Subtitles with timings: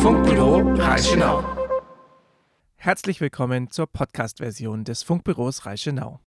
[0.00, 1.44] Funkbüro Reichenau.
[2.76, 6.20] Herzlich willkommen zur Podcast-Version des Funkbüros Reichenau.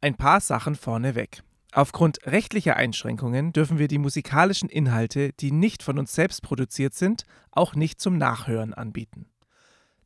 [0.00, 1.44] Ein paar Sachen vorneweg.
[1.70, 7.24] Aufgrund rechtlicher Einschränkungen dürfen wir die musikalischen Inhalte, die nicht von uns selbst produziert sind,
[7.52, 9.26] auch nicht zum Nachhören anbieten.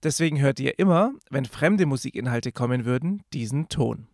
[0.03, 4.09] Deswegen hört ihr immer, wenn fremde Musikinhalte kommen würden, diesen Ton.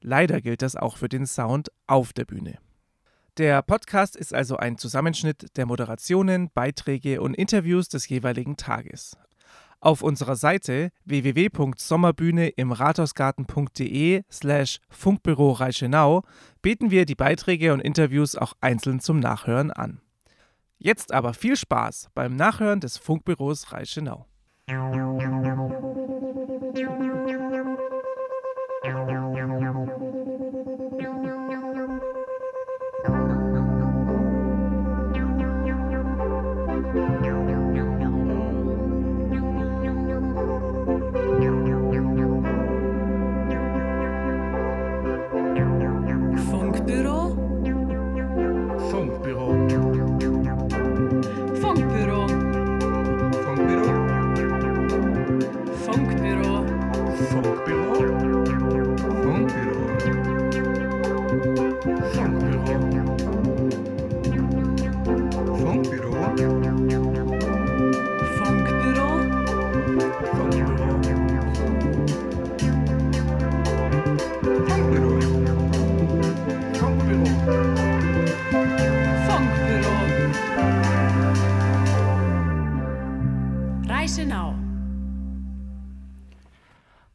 [0.00, 2.56] Leider gilt das auch für den Sound auf der Bühne.
[3.38, 9.14] Der Podcast ist also ein Zusammenschnitt der Moderationen, Beiträge und Interviews des jeweiligen Tages.
[9.78, 16.22] Auf unserer Seite www.sommerbühne im rathausgarten.de slash Funkbüro Reichenau
[16.62, 20.00] bieten wir die Beiträge und Interviews auch einzeln zum Nachhören an.
[20.78, 24.24] Jetzt aber viel Spaß beim Nachhören des Funkbüros Reichenau.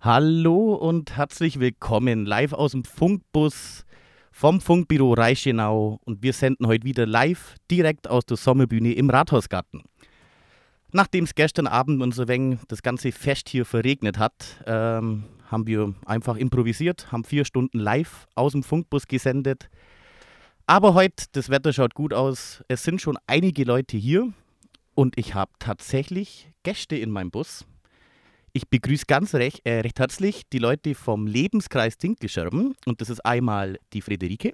[0.03, 3.85] Hallo und herzlich willkommen live aus dem Funkbus
[4.31, 9.83] vom Funkbüro Reichenau und wir senden heute wieder live direkt aus der Sommerbühne im Rathausgarten.
[10.91, 14.33] Nachdem es gestern Abend uns ein wenig das ganze Fest hier verregnet hat,
[14.65, 19.69] ähm, haben wir einfach improvisiert, haben vier Stunden live aus dem Funkbus gesendet.
[20.65, 24.33] Aber heute, das Wetter schaut gut aus, es sind schon einige Leute hier
[24.95, 27.67] und ich habe tatsächlich Gäste in meinem Bus.
[28.53, 32.75] Ich begrüße ganz recht, äh, recht herzlich die Leute vom Lebenskreis Dinkelscherben.
[32.85, 34.53] Und das ist einmal die Friederike.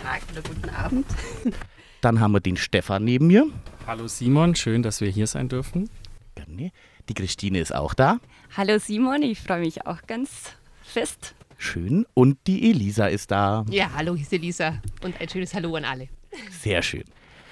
[0.00, 1.06] Tag oder guten Abend.
[2.02, 3.48] Dann haben wir den Stefan neben mir.
[3.84, 5.90] Hallo Simon, schön, dass wir hier sein dürfen.
[6.36, 6.70] Gerne.
[7.08, 8.20] Die Christine ist auch da.
[8.56, 11.34] Hallo Simon, ich freue mich auch ganz fest.
[11.58, 12.06] Schön.
[12.14, 13.64] Und die Elisa ist da.
[13.70, 16.08] Ja, hallo, hier ist Elisa und ein schönes Hallo an alle.
[16.52, 17.04] Sehr schön.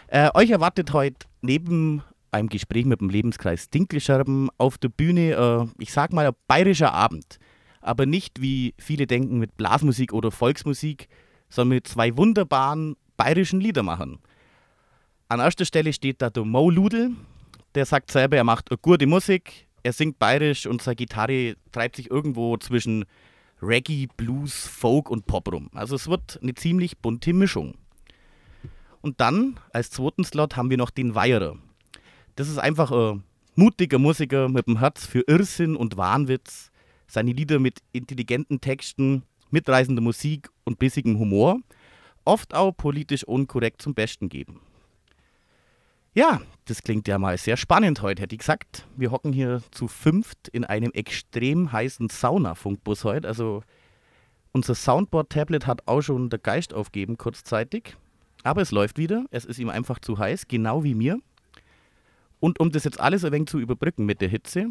[0.06, 2.04] Äh, euch erwartet heute neben
[2.34, 6.92] einem Gespräch mit dem Lebenskreis Dinkelscherben auf der Bühne, äh, ich sag mal, ein bayerischer
[6.92, 7.38] Abend.
[7.80, 11.08] Aber nicht wie viele denken mit Blasmusik oder Volksmusik,
[11.48, 14.18] sondern mit zwei wunderbaren bayerischen Liedermachern.
[15.28, 17.12] An erster Stelle steht da der Mo Ludel,
[17.74, 21.96] der sagt selber, er macht eine gute Musik, er singt bayerisch und seine Gitarre treibt
[21.96, 23.04] sich irgendwo zwischen
[23.62, 25.70] Reggae, Blues, Folk und Pop rum.
[25.74, 27.74] Also es wird eine ziemlich bunte Mischung.
[29.00, 31.56] Und dann als zweiten Slot haben wir noch den Weierer.
[32.36, 33.22] Das ist einfach ein
[33.54, 36.70] mutiger Musiker mit dem Herz für Irrsinn und Wahnwitz.
[37.06, 41.60] Seine Lieder mit intelligenten Texten, mitreißender Musik und bissigem Humor,
[42.24, 44.60] oft auch politisch unkorrekt zum Besten geben.
[46.14, 48.86] Ja, das klingt ja mal sehr spannend heute, hätte ich gesagt.
[48.96, 53.28] Wir hocken hier zu fünft in einem extrem heißen Sauna-Funkbus heute.
[53.28, 53.62] Also
[54.52, 57.96] unser Soundboard-Tablet hat auch schon der Geist aufgeben kurzzeitig.
[58.44, 59.24] Aber es läuft wieder.
[59.30, 61.18] Es ist ihm einfach zu heiß, genau wie mir.
[62.44, 64.66] Und um das jetzt alles ein wenig zu überbrücken mit der Hitze,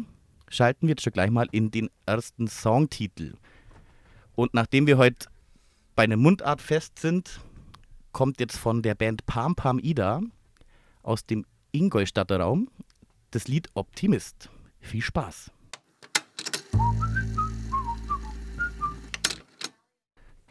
[0.48, 3.34] schalten wir jetzt schon gleich mal in den ersten Songtitel.
[4.36, 5.26] Und nachdem wir heute
[5.96, 7.40] bei einem Mundartfest sind,
[8.12, 10.20] kommt jetzt von der Band Pam Pam Ida
[11.02, 12.68] aus dem Ingolstadter Raum
[13.32, 14.50] das Lied Optimist.
[14.78, 15.50] Viel Spaß.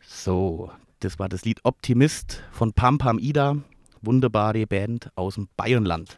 [0.06, 3.56] So, das war das Lied Optimist von Pam Pam Ida,
[4.02, 6.18] wunderbare Band aus dem Bayernland.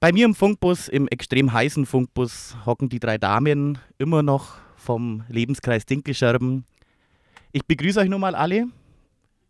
[0.00, 5.24] Bei mir im Funkbus, im extrem heißen Funkbus, hocken die drei Damen immer noch vom
[5.28, 6.64] Lebenskreis Dinkelscherben.
[7.52, 8.68] Ich begrüße euch nun mal alle.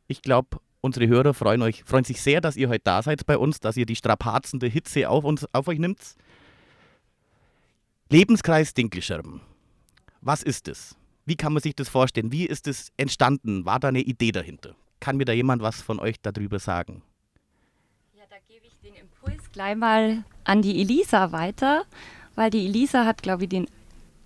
[0.08, 3.38] Ich glaube, unsere Hörer freuen, euch, freuen sich sehr, dass ihr heute da seid bei
[3.38, 6.00] uns, dass ihr die Strapazen der Hitze auf, uns, auf euch nimmt.
[8.08, 9.42] Lebenskreis Dinkelscherben.
[10.20, 10.96] Was ist es?
[11.26, 12.32] Wie kann man sich das vorstellen?
[12.32, 13.66] Wie ist es entstanden?
[13.66, 14.74] War da eine Idee dahinter?
[14.98, 17.02] Kann mir da jemand was von euch darüber sagen?
[18.18, 18.96] Ja, da gebe ich den
[19.52, 21.84] Gleich mal an die Elisa weiter,
[22.36, 23.66] weil die Elisa hat, glaube ich, den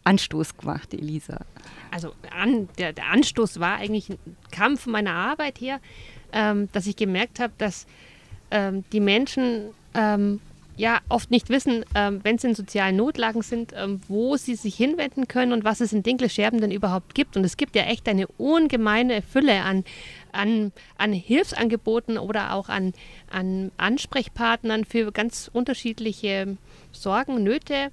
[0.05, 1.41] Anstoß gemacht, Elisa.
[1.91, 4.19] Also an, der, der Anstoß war eigentlich ein
[4.50, 5.81] Kampf meiner Arbeit her,
[6.32, 7.87] ähm, dass ich gemerkt habe, dass
[8.50, 10.41] ähm, die Menschen ähm,
[10.76, 14.75] ja oft nicht wissen, ähm, wenn sie in sozialen Notlagen sind, ähm, wo sie sich
[14.75, 17.37] hinwenden können und was es in Dinkelscherben denn überhaupt gibt.
[17.37, 19.85] Und es gibt ja echt eine ungemeine Fülle an,
[20.35, 22.93] an, an Hilfsangeboten oder auch an,
[23.31, 26.57] an Ansprechpartnern für ganz unterschiedliche
[26.93, 27.91] Sorgen, Nöte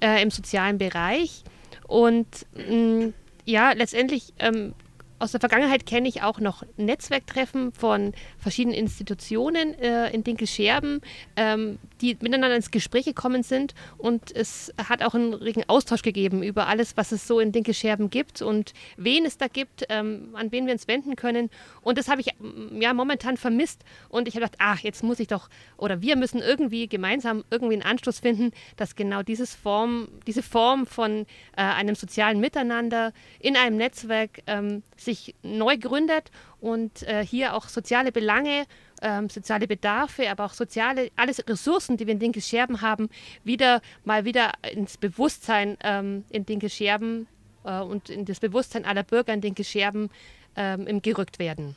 [0.00, 1.42] äh, im sozialen Bereich.
[1.86, 3.12] Und mh,
[3.44, 4.74] ja, letztendlich ähm,
[5.18, 11.00] aus der Vergangenheit kenne ich auch noch Netzwerktreffen von verschiedenen Institutionen äh, in Dinkelscherben,
[11.36, 13.74] ähm, die miteinander ins Gespräch gekommen sind.
[13.96, 18.10] Und es hat auch einen regen Austausch gegeben über alles, was es so in Dinkelscherben
[18.10, 21.50] gibt und wen es da gibt, ähm, an wen wir uns wenden können.
[21.82, 23.82] Und das habe ich mm, ja momentan vermisst.
[24.08, 27.74] Und ich habe gedacht, ach, jetzt muss ich doch, oder wir müssen irgendwie gemeinsam irgendwie
[27.74, 31.26] einen Anstoß finden, dass genau dieses Form, diese Form von
[31.56, 37.68] äh, einem sozialen Miteinander in einem Netzwerk ähm, sich neu gründet und äh, hier auch
[37.68, 38.66] soziale Belange,
[39.00, 43.08] ähm, soziale Bedarfe, aber auch soziale, alles Ressourcen, die wir in Dinkelscherben haben,
[43.42, 47.26] wieder mal wieder ins Bewusstsein ähm, in Dinkelscherben
[47.64, 50.10] äh, und in das Bewusstsein aller Bürger in Dinkelscherben
[50.56, 51.74] ähm, gerückt werden.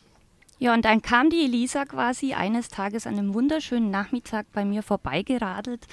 [0.59, 4.83] Ja, und dann kam die Elisa quasi eines Tages an einem wunderschönen Nachmittag bei mir
[4.83, 5.87] vorbeigeradelt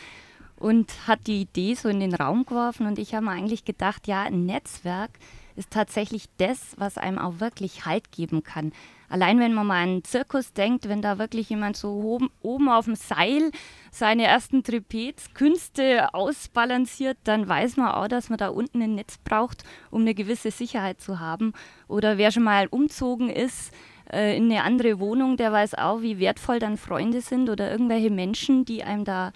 [0.56, 4.08] und hat die Idee so in den Raum geworfen und ich habe mir eigentlich gedacht,
[4.08, 5.10] ja, ein Netzwerk
[5.58, 8.72] ist tatsächlich das, was einem auch wirklich Halt geben kann.
[9.10, 12.68] Allein wenn man mal an einen Zirkus denkt, wenn da wirklich jemand so oben, oben
[12.68, 13.50] auf dem Seil
[13.90, 19.64] seine ersten Trapezkünste ausbalanciert, dann weiß man auch, dass man da unten ein Netz braucht,
[19.90, 21.54] um eine gewisse Sicherheit zu haben.
[21.88, 23.72] Oder wer schon mal umzogen ist
[24.12, 28.10] äh, in eine andere Wohnung, der weiß auch, wie wertvoll dann Freunde sind oder irgendwelche
[28.10, 29.32] Menschen, die einem da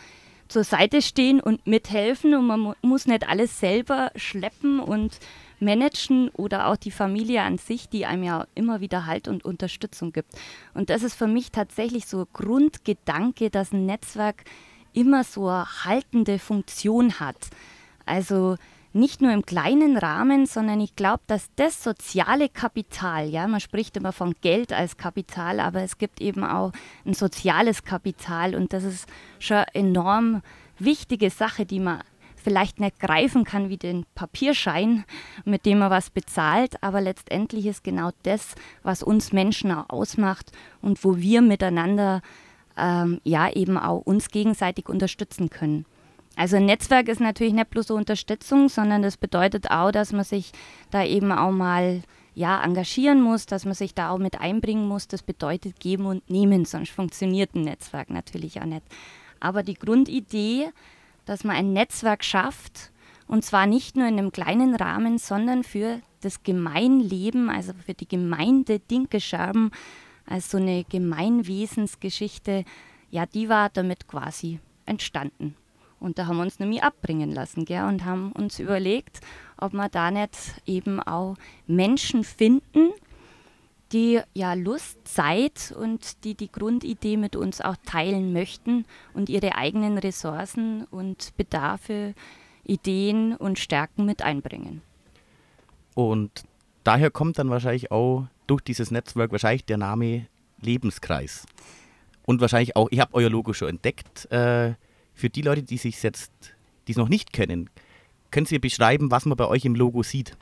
[0.48, 5.18] zur Seite stehen und mithelfen und man mu muss nicht alles selber schleppen und
[5.62, 10.12] managen oder auch die Familie an sich, die einem ja immer wieder Halt und Unterstützung
[10.12, 10.32] gibt.
[10.74, 14.44] Und das ist für mich tatsächlich so ein Grundgedanke, dass ein Netzwerk
[14.92, 17.36] immer so eine haltende Funktion hat.
[18.04, 18.56] Also
[18.92, 23.96] nicht nur im kleinen Rahmen, sondern ich glaube, dass das soziale Kapital, ja, man spricht
[23.96, 26.72] immer von Geld als Kapital, aber es gibt eben auch
[27.06, 30.42] ein soziales Kapital und das ist schon enorm
[30.78, 32.02] wichtige Sache, die man
[32.42, 35.04] vielleicht nicht greifen kann wie den Papierschein,
[35.44, 40.52] mit dem man was bezahlt, aber letztendlich ist genau das, was uns Menschen auch ausmacht
[40.80, 42.20] und wo wir miteinander
[42.76, 45.86] ähm, ja eben auch uns gegenseitig unterstützen können.
[46.36, 50.24] Also ein Netzwerk ist natürlich nicht bloß so Unterstützung, sondern das bedeutet auch, dass man
[50.24, 50.52] sich
[50.90, 52.02] da eben auch mal
[52.34, 55.08] ja, engagieren muss, dass man sich da auch mit einbringen muss.
[55.08, 58.82] Das bedeutet geben und nehmen, sonst funktioniert ein Netzwerk natürlich auch nicht.
[59.40, 60.70] Aber die Grundidee,
[61.24, 62.92] dass man ein Netzwerk schafft,
[63.26, 68.08] und zwar nicht nur in einem kleinen Rahmen, sondern für das Gemeinleben, also für die
[68.08, 69.70] Gemeinde Dinkescherben,
[70.26, 72.64] als so eine Gemeinwesensgeschichte,
[73.10, 75.56] ja, die war damit quasi entstanden.
[75.98, 79.20] Und da haben wir uns nämlich abbringen lassen gell, und haben uns überlegt,
[79.56, 80.36] ob wir da nicht
[80.66, 81.36] eben auch
[81.66, 82.90] Menschen finden,
[83.92, 88.84] die ja Lust, Zeit und die die Grundidee mit uns auch teilen möchten
[89.14, 92.14] und ihre eigenen Ressourcen und Bedarfe,
[92.64, 94.82] Ideen und Stärken mit einbringen.
[95.94, 96.44] Und
[96.84, 100.26] daher kommt dann wahrscheinlich auch durch dieses Netzwerk wahrscheinlich der Name
[100.60, 101.46] Lebenskreis.
[102.24, 104.30] Und wahrscheinlich auch, ich habe euer Logo schon entdeckt.
[104.30, 104.74] Äh,
[105.12, 106.32] für die Leute, die sich jetzt,
[106.86, 107.68] die es noch nicht kennen,
[108.30, 110.36] können Sie beschreiben, was man bei euch im Logo sieht?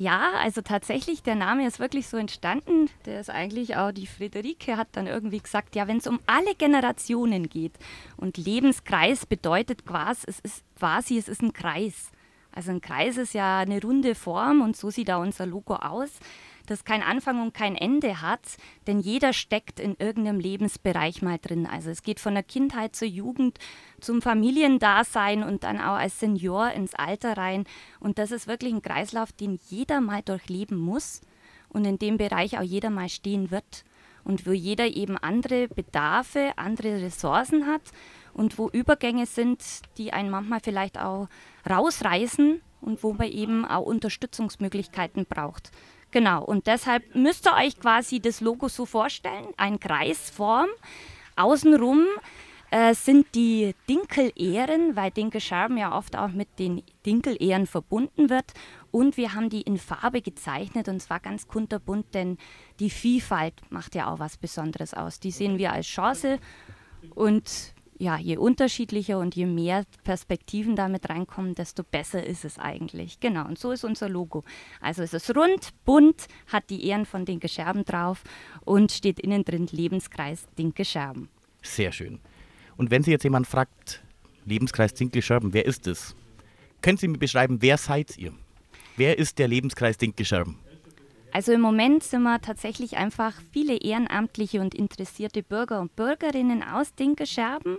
[0.00, 2.88] Ja, also tatsächlich, der Name ist wirklich so entstanden.
[3.04, 6.54] Der ist eigentlich auch, die Friederike hat dann irgendwie gesagt, ja, wenn es um alle
[6.54, 7.74] Generationen geht
[8.16, 12.12] und Lebenskreis bedeutet quasi, es ist quasi, es ist ein Kreis.
[12.50, 16.08] Also ein Kreis ist ja eine runde Form und so sieht auch unser Logo aus
[16.70, 18.40] das kein Anfang und kein Ende hat,
[18.86, 21.66] denn jeder steckt in irgendeinem Lebensbereich mal drin.
[21.66, 23.58] Also es geht von der Kindheit zur Jugend,
[24.00, 27.64] zum Familiendasein und dann auch als Senior ins Alter rein.
[27.98, 31.22] Und das ist wirklich ein Kreislauf, den jeder mal durchleben muss
[31.68, 33.84] und in dem Bereich auch jeder mal stehen wird.
[34.22, 37.82] Und wo jeder eben andere Bedarfe, andere Ressourcen hat
[38.34, 39.62] und wo Übergänge sind,
[39.96, 41.28] die einen manchmal vielleicht auch
[41.68, 45.72] rausreißen und wo man eben auch Unterstützungsmöglichkeiten braucht.
[46.10, 50.68] Genau, und deshalb müsst ihr euch quasi das Logo so vorstellen, ein Kreisform.
[51.36, 52.04] Außenrum
[52.70, 58.52] äh, sind die Dinkel-Ehren, weil Dinkelscherben ja oft auch mit den Dinkel-Ehren verbunden wird.
[58.90, 62.38] Und wir haben die in Farbe gezeichnet und zwar ganz kunterbunt, denn
[62.80, 65.20] die Vielfalt macht ja auch was Besonderes aus.
[65.20, 66.38] Die sehen wir als Chance
[67.14, 73.20] und ja, je unterschiedlicher und je mehr Perspektiven damit reinkommen, desto besser ist es eigentlich.
[73.20, 74.42] Genau, und so ist unser Logo.
[74.80, 78.22] Also es ist rund, bunt, hat die Ehren von Dinke Scherben drauf
[78.64, 81.28] und steht innen drin Lebenskreis Dinke Scherben.
[81.62, 82.20] Sehr schön.
[82.78, 84.02] Und wenn Sie jetzt jemand fragt,
[84.46, 86.16] Lebenskreis Dinkelscherben, wer ist es?
[86.80, 88.32] Können Sie mir beschreiben, wer seid ihr?
[88.96, 90.56] Wer ist der Lebenskreis Dinkelscherben?
[91.32, 96.94] Also im Moment sind wir tatsächlich einfach viele ehrenamtliche und interessierte Bürger und Bürgerinnen aus
[96.94, 97.78] Dinkelscherben.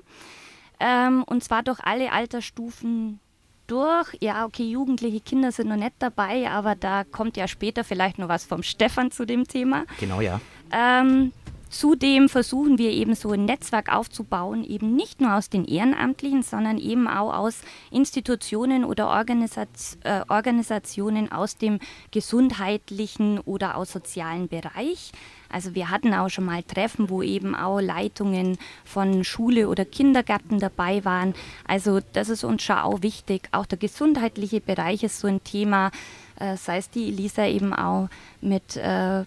[0.79, 3.19] Ähm, und zwar durch alle Altersstufen
[3.67, 4.17] durch.
[4.19, 8.27] Ja, okay, jugendliche Kinder sind noch nicht dabei, aber da kommt ja später vielleicht noch
[8.27, 9.85] was vom Stefan zu dem Thema.
[9.99, 10.41] Genau, ja.
[10.71, 11.31] Ähm,
[11.71, 16.77] zudem versuchen wir eben so ein Netzwerk aufzubauen, eben nicht nur aus den Ehrenamtlichen, sondern
[16.77, 19.25] eben auch aus Institutionen oder
[20.03, 21.79] äh, Organisationen aus dem
[22.11, 25.11] gesundheitlichen oder aus sozialen Bereich.
[25.49, 30.59] Also wir hatten auch schon mal Treffen, wo eben auch Leitungen von Schule oder Kindergärten
[30.59, 31.33] dabei waren.
[31.67, 33.49] Also das ist uns schon auch wichtig.
[33.51, 35.91] Auch der gesundheitliche Bereich ist so ein Thema,
[36.39, 38.09] äh, sei es die Elisa eben auch
[38.41, 39.23] mit äh,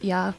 [0.00, 0.34] ja,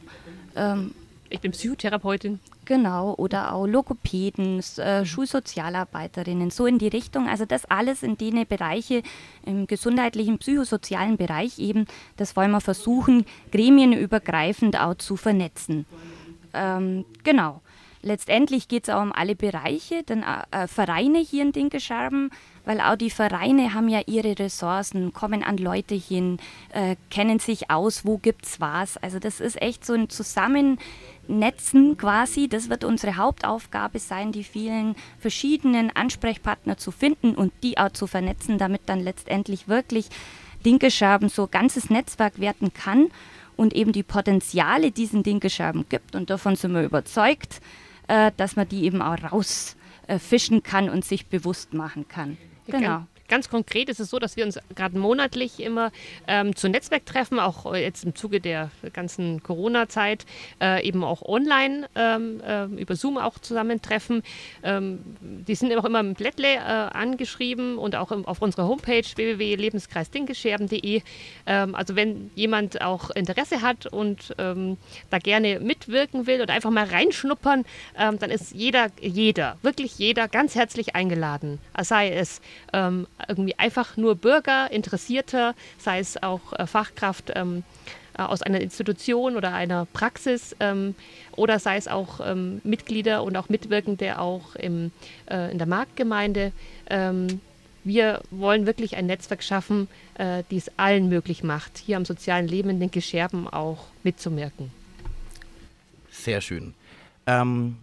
[0.54, 0.94] ähm,
[1.28, 2.38] Ich bin Psychotherapeutin.
[2.64, 7.28] Genau, oder auch Logopäden, äh, Schulsozialarbeiterinnen, so in die Richtung.
[7.28, 9.02] Also das alles in den Bereiche
[9.44, 15.86] im gesundheitlichen, psychosozialen Bereich eben, das wollen wir versuchen, gremienübergreifend auch zu vernetzen.
[16.54, 17.60] Ähm, genau.
[18.06, 22.30] Letztendlich geht es auch um alle Bereiche, denn äh, Vereine hier in Dinkelscherben,
[22.64, 26.38] weil auch die Vereine haben ja ihre Ressourcen, kommen an Leute hin,
[26.72, 28.96] äh, kennen sich aus, wo gibt's was.
[28.96, 30.08] Also das ist echt so ein
[31.26, 32.48] Zusammennetzen quasi.
[32.48, 38.06] Das wird unsere Hauptaufgabe sein, die vielen verschiedenen Ansprechpartner zu finden und die auch zu
[38.06, 40.08] vernetzen, damit dann letztendlich wirklich
[40.64, 43.08] Dinkelscherben so ganzes Netzwerk werden kann
[43.56, 46.14] und eben die Potenziale diesen Dinkelscherben gibt.
[46.14, 47.60] Und davon sind wir überzeugt,
[48.08, 52.36] äh, dass man die eben auch rausfischen äh, kann und sich bewusst machen kann.
[52.66, 53.06] Genau.
[53.28, 55.92] Ganz, konkret ist es so, dass wir uns gerade monatlich immer
[56.26, 60.26] ähm, zu Netzwerktreffen, auch äh, jetzt im Zuge der ganzen Corona-Zeit,
[60.60, 64.22] äh, eben auch online ähm, äh, über Zoom auch zusammentreffen.
[64.62, 69.04] Ähm, die sind auch immer im Blättle äh, angeschrieben und auch im, auf unserer Homepage
[69.14, 71.02] www.lebenskreisdinkelscherben.de.
[71.46, 74.76] Ähm, also wenn jemand auch Interesse hat und ähm,
[75.10, 77.64] da gerne mitwirken will oder einfach mal reinschnuppern,
[77.98, 81.58] ähm, dann ist jeder, jeder, wirklich jeder ganz herzlich eingeladen.
[81.80, 82.40] Sei es
[82.72, 87.64] ähm, irgendwie einfach nur Bürger, Interessierter, sei es auch äh, Fachkraft ähm,
[88.18, 90.94] äh, aus einer Institution oder einer Praxis ähm,
[91.32, 94.92] oder sei es auch ähm, Mitglieder und auch Mitwirkende auch im,
[95.30, 96.52] äh, in der Marktgemeinde.
[96.88, 97.40] Ähm,
[97.84, 102.48] wir wollen wirklich ein Netzwerk schaffen, äh, die es allen möglich macht, hier am sozialen
[102.48, 104.72] Leben in den Gescherben auch mitzuwirken.
[106.10, 106.74] Sehr schön.
[107.26, 107.76] Ähm,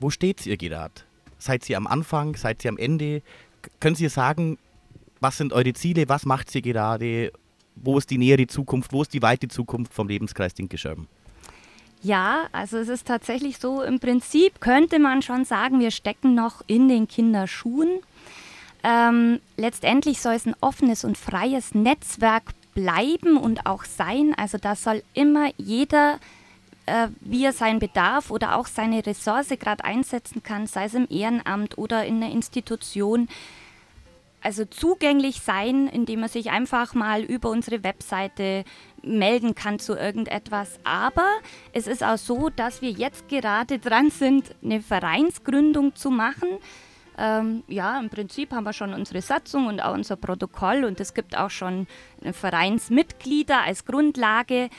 [0.00, 0.94] wo steht ihr gerade?
[1.38, 2.34] Seid ihr am Anfang?
[2.34, 3.22] Seid ihr am Ende?
[3.80, 4.58] Können Sie sagen,
[5.20, 6.08] was sind eure Ziele?
[6.08, 7.32] Was macht ihr gerade?
[7.76, 8.92] Wo ist die nähere Zukunft?
[8.92, 11.08] Wo ist die weite Zukunft vom Lebenskreis Dinkelscherben?
[12.02, 16.62] Ja, also es ist tatsächlich so, im Prinzip könnte man schon sagen, wir stecken noch
[16.66, 18.00] in den Kinderschuhen.
[18.84, 24.34] Ähm, letztendlich soll es ein offenes und freies Netzwerk bleiben und auch sein.
[24.36, 26.20] Also da soll immer jeder,
[26.88, 31.06] äh, wie er seinen Bedarf oder auch seine Ressource gerade einsetzen kann, sei es im
[31.10, 33.28] Ehrenamt oder in einer Institution,
[34.40, 38.64] also zugänglich sein, indem man sich einfach mal über unsere Webseite
[39.02, 40.78] melden kann zu irgendetwas.
[40.84, 41.28] Aber
[41.72, 46.48] es ist auch so, dass wir jetzt gerade dran sind, eine Vereinsgründung zu machen.
[47.16, 51.14] Ähm, ja, im Prinzip haben wir schon unsere Satzung und auch unser Protokoll und es
[51.14, 51.88] gibt auch schon
[52.32, 54.70] Vereinsmitglieder als Grundlage,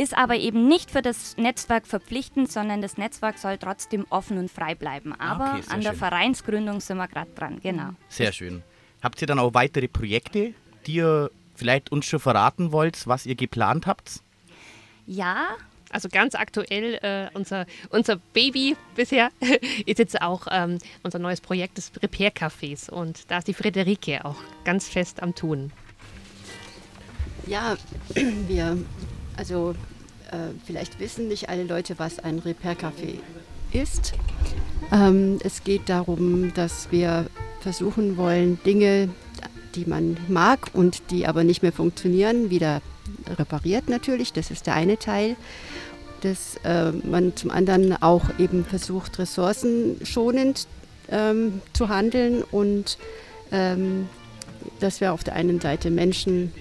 [0.00, 4.50] ist aber eben nicht für das Netzwerk verpflichtend, sondern das Netzwerk soll trotzdem offen und
[4.50, 5.12] frei bleiben.
[5.20, 5.98] Aber okay, an der schön.
[5.98, 7.90] Vereinsgründung sind wir gerade dran, genau.
[8.08, 8.62] Sehr schön.
[9.02, 10.54] Habt ihr dann auch weitere Projekte,
[10.86, 14.20] die ihr vielleicht uns schon verraten wollt, was ihr geplant habt?
[15.06, 15.48] Ja,
[15.92, 19.30] Also ganz aktuell, äh, unser, unser Baby bisher
[19.86, 22.88] ist jetzt auch ähm, unser neues Projekt des Repair-Cafés.
[22.88, 25.72] Und da ist die Friederike auch ganz fest am Tun.
[27.46, 27.76] Ja,
[28.14, 28.78] wir,
[29.40, 29.74] also
[30.30, 33.20] äh, vielleicht wissen nicht alle Leute, was ein Repair-Café
[33.72, 34.12] ist.
[34.92, 37.24] Ähm, es geht darum, dass wir
[37.62, 39.08] versuchen wollen, Dinge,
[39.74, 42.82] die man mag und die aber nicht mehr funktionieren, wieder
[43.38, 44.34] repariert natürlich.
[44.34, 45.36] Das ist der eine Teil.
[46.20, 50.66] Dass äh, man zum anderen auch eben versucht, ressourcenschonend
[51.08, 52.98] ähm, zu handeln und
[53.52, 54.06] ähm,
[54.80, 56.52] dass wir auf der einen Seite Menschen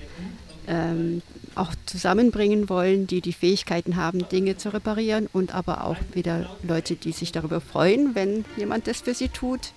[0.65, 1.21] ähm,
[1.59, 6.95] auch zusammenbringen wollen, die die Fähigkeiten haben, Dinge zu reparieren und aber auch wieder Leute,
[6.95, 9.73] die sich darüber freuen, wenn jemand das für sie tut.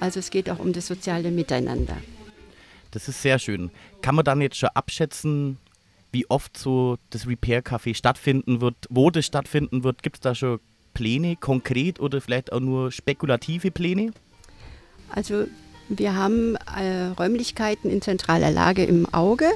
[0.00, 1.96] Also es geht auch um das soziale Miteinander.
[2.90, 3.70] Das ist sehr schön.
[4.02, 5.58] Kann man dann jetzt schon abschätzen,
[6.12, 10.02] wie oft so das Repair-Café stattfinden wird, wo das stattfinden wird?
[10.02, 10.60] Gibt es da schon
[10.94, 14.12] Pläne konkret oder vielleicht auch nur spekulative Pläne?
[15.10, 15.46] Also
[15.88, 19.46] wir haben äh, Räumlichkeiten in zentraler Lage im Auge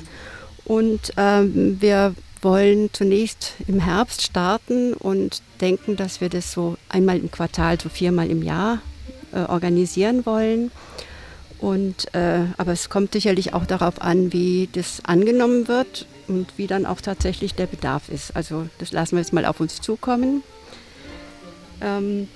[0.70, 7.18] und ähm, wir wollen zunächst im Herbst starten und denken, dass wir das so einmal
[7.18, 8.78] im Quartal, so viermal im Jahr
[9.32, 10.70] äh, organisieren wollen.
[11.58, 16.68] Und, äh, aber es kommt sicherlich auch darauf an, wie das angenommen wird und wie
[16.68, 18.36] dann auch tatsächlich der Bedarf ist.
[18.36, 20.44] Also das lassen wir jetzt mal auf uns zukommen.
[21.80, 22.28] Ähm,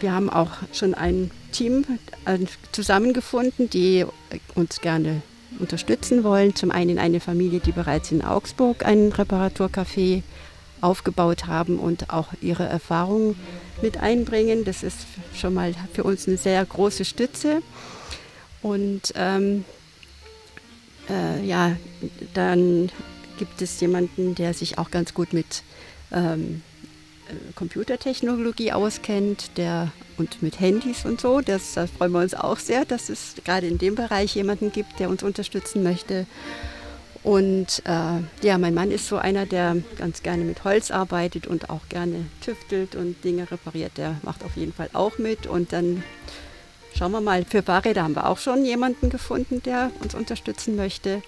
[0.00, 1.84] wir haben auch schon ein Team
[2.24, 2.38] äh,
[2.72, 4.06] zusammengefunden, die
[4.54, 5.20] uns gerne
[5.58, 6.54] unterstützen wollen.
[6.54, 10.22] Zum einen eine Familie, die bereits in Augsburg ein Reparaturcafé
[10.80, 13.36] aufgebaut haben und auch ihre Erfahrungen
[13.82, 14.64] mit einbringen.
[14.64, 17.62] Das ist schon mal für uns eine sehr große Stütze.
[18.62, 19.64] Und ähm,
[21.08, 21.76] äh, ja,
[22.34, 22.90] dann
[23.38, 25.62] gibt es jemanden, der sich auch ganz gut mit
[26.12, 26.62] ähm,
[27.28, 31.40] äh, Computertechnologie auskennt, der und mit Handys und so.
[31.40, 34.98] Das, da freuen wir uns auch sehr, dass es gerade in dem Bereich jemanden gibt,
[34.98, 36.26] der uns unterstützen möchte.
[37.22, 41.68] Und äh, ja, mein Mann ist so einer, der ganz gerne mit Holz arbeitet und
[41.68, 43.92] auch gerne tüftelt und Dinge repariert.
[43.96, 45.46] Der macht auf jeden Fall auch mit.
[45.46, 46.02] Und dann
[46.94, 51.22] schauen wir mal, für Fahrräder haben wir auch schon jemanden gefunden, der uns unterstützen möchte.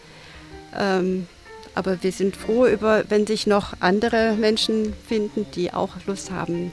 [0.79, 1.27] Ähm,
[1.75, 6.73] aber wir sind froh über, wenn sich noch andere Menschen finden, die auch Lust haben,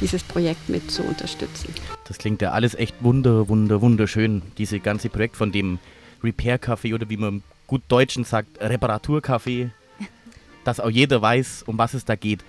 [0.00, 1.72] dieses Projekt mit zu unterstützen.
[2.06, 4.42] Das klingt ja alles echt wunder, wunder, wunderschön.
[4.58, 5.78] Dieses ganze Projekt von dem
[6.22, 9.70] Repair Café oder wie man im gut Deutschen sagt, Reparaturcafé,
[10.64, 12.44] dass auch jeder weiß, um was es da geht.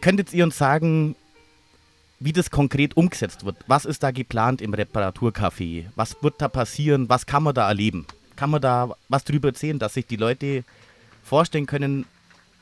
[0.00, 1.16] Könntet ihr uns sagen,
[2.20, 3.56] wie das konkret umgesetzt wird?
[3.66, 5.86] Was ist da geplant im Reparaturcafé?
[5.94, 7.08] Was wird da passieren?
[7.08, 8.06] Was kann man da erleben?
[8.36, 10.64] Kann man da was drüber erzählen, dass sich die Leute
[11.22, 12.06] vorstellen können,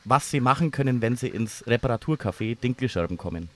[0.05, 3.49] was sie machen können, wenn sie ins Reparaturcafé Dinkelschirben kommen?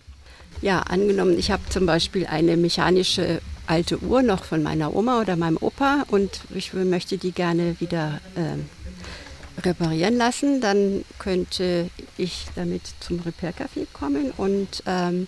[0.62, 5.36] Ja, angenommen, ich habe zum Beispiel eine mechanische alte Uhr noch von meiner Oma oder
[5.36, 12.82] meinem Opa und ich möchte die gerne wieder äh, reparieren lassen, dann könnte ich damit
[13.00, 15.26] zum Repair-Café kommen und ähm,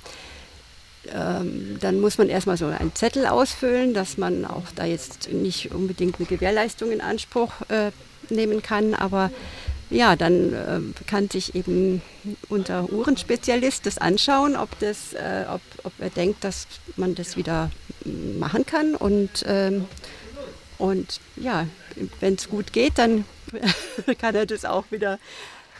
[1.12, 5.72] ähm, dann muss man erstmal so einen Zettel ausfüllen, dass man auch da jetzt nicht
[5.72, 7.90] unbedingt eine Gewährleistung in Anspruch äh,
[8.30, 9.30] nehmen kann, aber
[9.90, 12.02] ja, dann äh, kann sich eben
[12.48, 17.70] unser Uhrenspezialist das anschauen, ob, das, äh, ob, ob er denkt, dass man das wieder
[18.04, 18.94] machen kann.
[18.94, 19.86] Und, ähm,
[20.78, 21.66] und ja,
[22.20, 23.24] wenn es gut geht, dann
[24.18, 25.18] kann er das auch wieder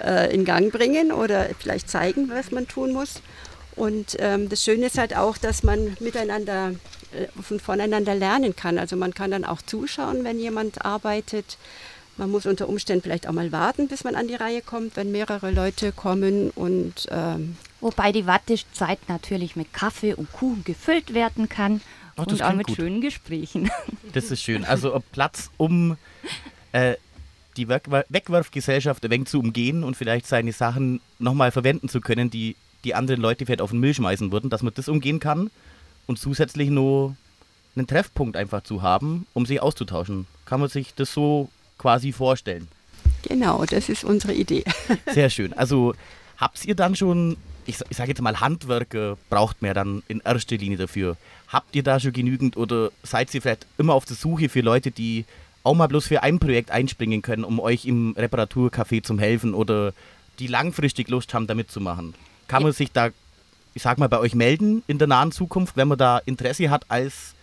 [0.03, 3.23] äh, in Gang bringen oder vielleicht zeigen, was man tun muss.
[3.77, 6.73] Und ähm, das Schöne ist halt auch, dass man miteinander
[7.13, 8.79] äh, voneinander lernen kann.
[8.79, 11.59] Also man kann dann auch zuschauen, wenn jemand arbeitet.
[12.19, 15.13] Man muss unter Umständen vielleicht auch mal warten, bis man an die Reihe kommt, wenn
[15.13, 16.51] mehrere Leute kommen.
[16.51, 21.81] Und, ähm Wobei die Wartezeit natürlich mit Kaffee und Kuchen gefüllt werden kann
[22.17, 22.77] Oh, und auch mit gut.
[22.77, 23.71] schönen Gesprächen.
[24.13, 24.65] Das ist schön.
[24.65, 25.97] Also Platz, um
[26.73, 26.95] äh,
[27.57, 32.31] die Weg Wegwerfgesellschaft ein wenig zu umgehen und vielleicht seine Sachen nochmal verwenden zu können,
[32.31, 35.51] die die anderen Leute vielleicht auf den Müll schmeißen würden, dass man das umgehen kann
[36.07, 37.17] und zusätzlich nur
[37.77, 40.27] einen Treffpunkt einfach zu haben, um sich auszutauschen.
[40.47, 42.69] Kann man sich das so quasi vorstellen?
[43.23, 44.65] Genau, das ist unsere Idee.
[45.13, 45.53] Sehr schön.
[45.53, 45.95] Also
[46.37, 47.37] habt ihr dann schon,
[47.67, 51.17] ich, ich sage jetzt mal Handwerker, braucht man ja dann in erster Linie dafür.
[51.49, 54.91] Habt ihr da schon genügend oder seid ihr vielleicht immer auf der Suche für Leute,
[54.91, 55.25] die
[55.65, 59.93] auch mal bloß für ein Projekt einspringen können, um euch im Reparaturcafé zu helfen oder
[60.39, 62.15] die langfristig Lust haben, damit zu machen?
[62.47, 63.11] Kann man sich da,
[63.75, 66.87] ich sag mal, bei euch melden in der nahen Zukunft, wenn man da Interesse hat,
[66.89, 67.35] als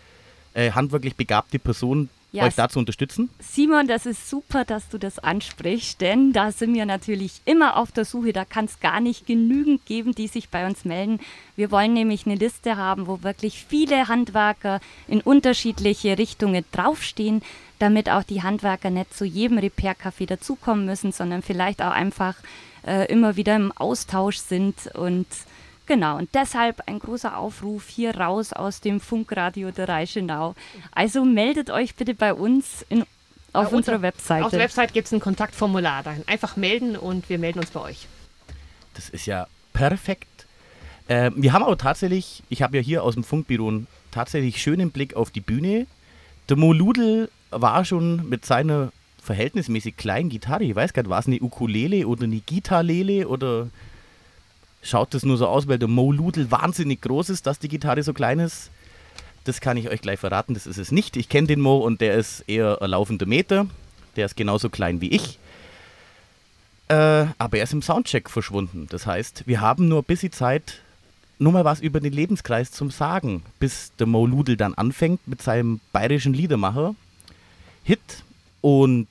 [0.54, 3.30] äh, handwerklich begabte Person Ja, euch es- da zu unterstützen?
[3.40, 7.92] Simon, das ist super, dass du das ansprichst, denn da sind wir natürlich immer auf
[7.92, 8.34] der Suche.
[8.34, 11.20] Da kann es gar nicht genügend geben, die sich bei uns melden.
[11.56, 17.42] Wir wollen nämlich eine Liste haben, wo wirklich viele Handwerker in unterschiedliche Richtungen draufstehen,
[17.80, 22.36] damit auch die Handwerker nicht zu jedem Repair-Café dazukommen müssen, sondern vielleicht auch einfach
[22.88, 25.26] äh, immer wieder im Austausch sind und
[25.88, 30.56] Genau, und deshalb ein großer Aufruf hier raus aus dem Funkradio der Reichenau.
[30.92, 33.04] Also meldet euch bitte bei uns in,
[33.54, 34.46] auf Bei unserer unser- Webseite.
[34.46, 36.02] Auf der Website gibt es ein Kontaktformular.
[36.04, 38.08] Da einfach melden und wir melden uns bei euch.
[38.96, 40.28] Das ist ja perfekt.
[41.08, 44.90] Äh, wir haben aber tatsächlich, ich habe ja hier aus dem Funkbüro einen tatsächlich schönen
[44.92, 45.86] Blick auf die Bühne.
[46.50, 51.20] Der Mo Ludl war schon mit seiner verhältnismäßig kleinen Gitarre, ich weiß gar nicht, war
[51.20, 53.68] es eine Ukulele oder eine Gitarlele oder
[54.86, 58.04] schaut das nur so aus, weil der Mo Ludl wahnsinnig groß ist, dass die Gitarre
[58.04, 58.70] so klein ist?
[59.44, 61.18] Das kann ich euch gleich verraten, das ist es nicht.
[61.18, 63.68] Ich kenne den Mo und der ist eher ein laufender Meter.
[64.16, 65.40] Der ist genauso klein wie ich.
[66.88, 68.88] Äh, aber er ist im Soundcheck verschwunden.
[68.90, 70.82] Das heißt, wir haben nur ein bisschen Zeit,
[71.38, 75.42] nur mal was über den Lebenskreis zum Sagen, bis der Mo Ludl dann anfängt mit
[75.42, 76.96] seinem bayerischen Liedermacher
[77.84, 78.24] Hit
[78.62, 79.08] und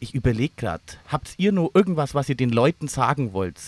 [0.00, 3.58] ich überlege gerade, habt ihr noch irgendwas, was ihr den Leuten sagen wollt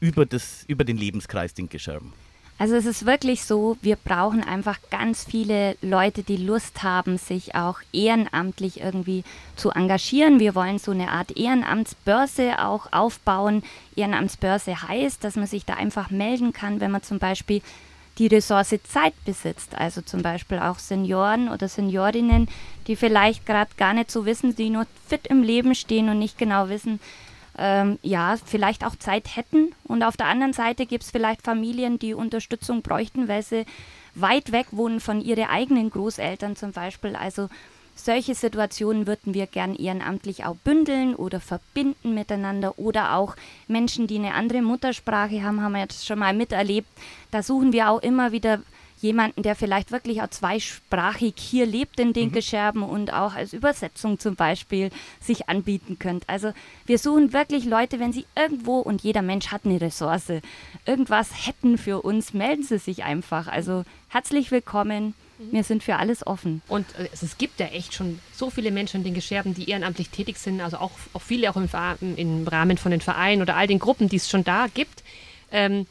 [0.00, 2.12] über, das, über den Lebenskreis Dinkelscherben?
[2.58, 7.54] Also es ist wirklich so, wir brauchen einfach ganz viele Leute, die Lust haben, sich
[7.54, 9.24] auch ehrenamtlich irgendwie
[9.56, 10.40] zu engagieren.
[10.40, 13.62] Wir wollen so eine Art Ehrenamtsbörse auch aufbauen.
[13.94, 17.60] Ehrenamtsbörse heißt, dass man sich da einfach melden kann, wenn man zum Beispiel
[18.18, 19.76] die Ressource Zeit besitzt.
[19.76, 22.48] Also zum Beispiel auch Senioren oder Seniorinnen,
[22.86, 26.38] die vielleicht gerade gar nicht so wissen, die nur fit im Leben stehen und nicht
[26.38, 27.00] genau wissen,
[27.58, 29.72] ähm, ja, vielleicht auch Zeit hätten.
[29.84, 33.64] Und auf der anderen Seite gibt es vielleicht Familien, die Unterstützung bräuchten, weil sie
[34.14, 37.16] weit weg wohnen von ihren eigenen Großeltern zum Beispiel.
[37.16, 37.48] Also
[37.96, 43.36] solche Situationen würden wir gern ehrenamtlich auch bündeln oder verbinden miteinander oder auch
[43.68, 46.88] Menschen, die eine andere Muttersprache haben, haben wir jetzt schon mal miterlebt.
[47.30, 48.60] Da suchen wir auch immer wieder
[49.00, 52.82] jemanden, der vielleicht wirklich auch zweisprachig hier lebt in den mhm.
[52.82, 56.28] und auch als Übersetzung zum Beispiel sich anbieten könnte.
[56.28, 56.52] Also
[56.86, 60.32] wir suchen wirklich Leute, wenn sie irgendwo, und jeder Mensch hat eine Ressource,
[60.86, 63.48] irgendwas hätten für uns, melden sie sich einfach.
[63.48, 65.14] Also herzlich willkommen.
[65.38, 65.52] Mhm.
[65.52, 66.62] Wir sind für alles offen.
[66.68, 70.10] Und äh, es gibt ja echt schon so viele Menschen in den Gescherben, die ehrenamtlich
[70.10, 71.68] tätig sind, also auch, auch viele auch im,
[72.16, 75.02] im Rahmen von den Vereinen oder all den Gruppen, die es schon da gibt.
[75.52, 75.86] Ähm,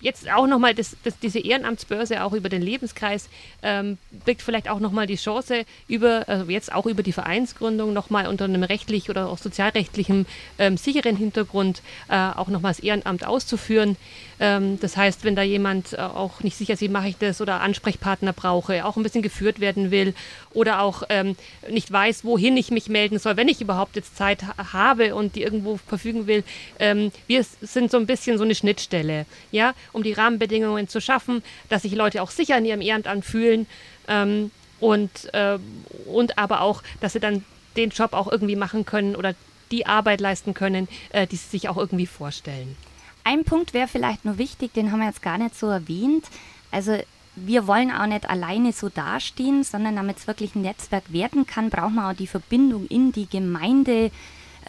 [0.00, 3.28] jetzt auch nochmal das, das, diese Ehrenamtsbörse auch über den Lebenskreis
[3.62, 8.26] ähm, birgt vielleicht auch nochmal die Chance, über, also jetzt auch über die Vereinsgründung nochmal
[8.26, 10.26] unter einem rechtlich oder auch sozialrechtlichen
[10.58, 13.96] ähm, sicheren Hintergrund äh, auch nochmal das Ehrenamt auszuführen.
[14.40, 17.40] Ähm, das heißt, wenn da jemand äh, auch nicht sicher ist, wie mache ich das
[17.40, 20.14] oder Ansprechpartner brauche, auch ein bisschen geführt werden will
[20.52, 21.36] oder auch ähm,
[21.68, 25.36] nicht weiß, wohin ich mich melden soll, wenn ich überhaupt jetzt Zeit ha habe und
[25.36, 26.42] die irgendwo verfügen will.
[26.78, 31.42] Ähm, wir sind so ein bisschen so eine Schnittstelle, ja, um die Rahmenbedingungen zu schaffen,
[31.68, 33.66] dass sich Leute auch sicher in ihrem Ehrenamt fühlen
[34.08, 34.50] ähm,
[34.80, 35.58] und, äh,
[36.06, 37.44] und aber auch, dass sie dann
[37.76, 39.34] den Job auch irgendwie machen können oder
[39.70, 42.76] die Arbeit leisten können, äh, die sie sich auch irgendwie vorstellen.
[43.24, 46.24] Ein Punkt wäre vielleicht nur wichtig, den haben wir jetzt gar nicht so erwähnt.
[46.70, 46.98] Also
[47.36, 51.70] wir wollen auch nicht alleine so dastehen, sondern damit es wirklich ein Netzwerk werden kann,
[51.70, 54.10] brauchen wir auch die Verbindung in die Gemeinde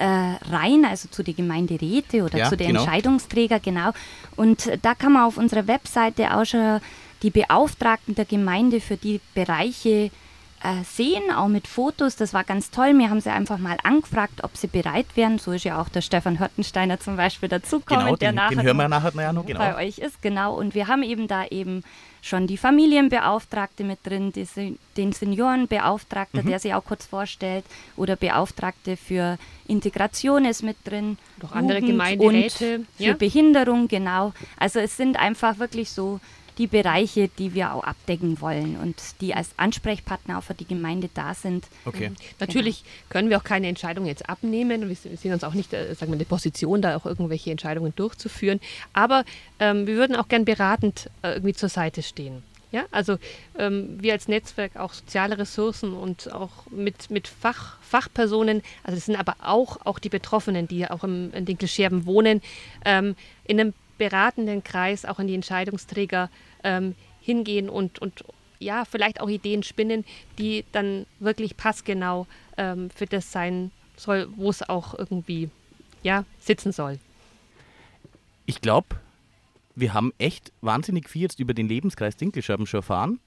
[0.01, 2.81] äh, rein, also zu den Gemeinderäte oder Ja, zu den genau.
[2.81, 3.91] Entscheidungsträger, genau.
[4.35, 6.79] Und da kann man auf unserer Webseite auch schon
[7.21, 10.09] die Beauftragten der Gemeinde für die Bereiche
[10.63, 12.15] äh, sehen, auch mit Fotos.
[12.15, 12.93] Das war ganz toll.
[12.97, 15.39] Wir haben sie einfach mal angefragt, ob sie bereit wären.
[15.39, 18.63] So ist ja auch der Stefan Hörtensteiner zum Beispiel dazukommen, Genau, der den, nachher den
[18.63, 19.45] hören wir noch nachher ja noch.
[19.45, 19.59] Genau.
[19.59, 20.53] bei euch ist, genau.
[20.55, 21.83] Und wir haben eben da eben
[22.21, 24.47] schon die Familienbeauftragte mit drin, die,
[24.97, 26.47] den Seniorenbeauftragter, Mhm.
[26.47, 27.65] der sich auch kurz vorstellt,
[27.97, 31.17] oder Beauftragte für Integration ist mit drin.
[31.39, 33.13] Doch andere Gemeinderäte, Und für ja?
[33.13, 34.33] Behinderung, genau.
[34.57, 36.19] Also es sind einfach wirklich so
[36.57, 41.09] die Bereiche, die wir auch abdecken wollen und die als Ansprechpartner auch für die Gemeinde
[41.13, 41.65] da sind.
[41.85, 42.11] Okay.
[42.39, 45.93] Natürlich können wir auch keine Entscheidung jetzt abnehmen und wir sehen uns auch nicht, äh,
[45.95, 48.59] sagen wir, in der Position, da auch irgendwelche Entscheidungen durchzuführen.
[48.93, 49.23] Aber
[49.59, 52.43] ähm, wir würden auch gern beratend äh, irgendwie zur Seite stehen.
[52.71, 53.17] Ja, also
[53.57, 59.07] ähm, wir als Netzwerk auch soziale Ressourcen und auch mit, mit Fach, Fachpersonen, also das
[59.07, 62.41] sind aber auch, auch die Betroffenen, die auch im, in Dinkelscherben wohnen,
[62.85, 66.31] ähm, in einem beratenden Kreis auch an die Entscheidungsträger
[66.63, 68.25] ähm, hingehen und, und
[68.57, 70.05] ja, vielleicht auch Ideen spinnen,
[70.39, 72.25] die dann wirklich passgenau
[72.57, 75.51] ähm, für das sein soll, wo es auch irgendwie
[76.01, 76.97] ja, sitzen soll.
[78.47, 78.87] Ich glaube,
[79.75, 83.19] wir haben echt wahnsinnig viel jetzt über den Lebenskreis Dinkelscherben schon erfahren.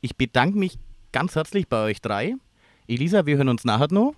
[0.00, 0.76] Ich bedanke mich
[1.12, 2.34] ganz herzlich bei euch drei.
[2.88, 4.16] Elisa, wir hören uns nachher noch.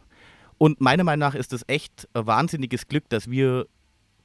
[0.56, 3.66] Und meiner Meinung nach ist es echt ein wahnsinniges Glück, dass wir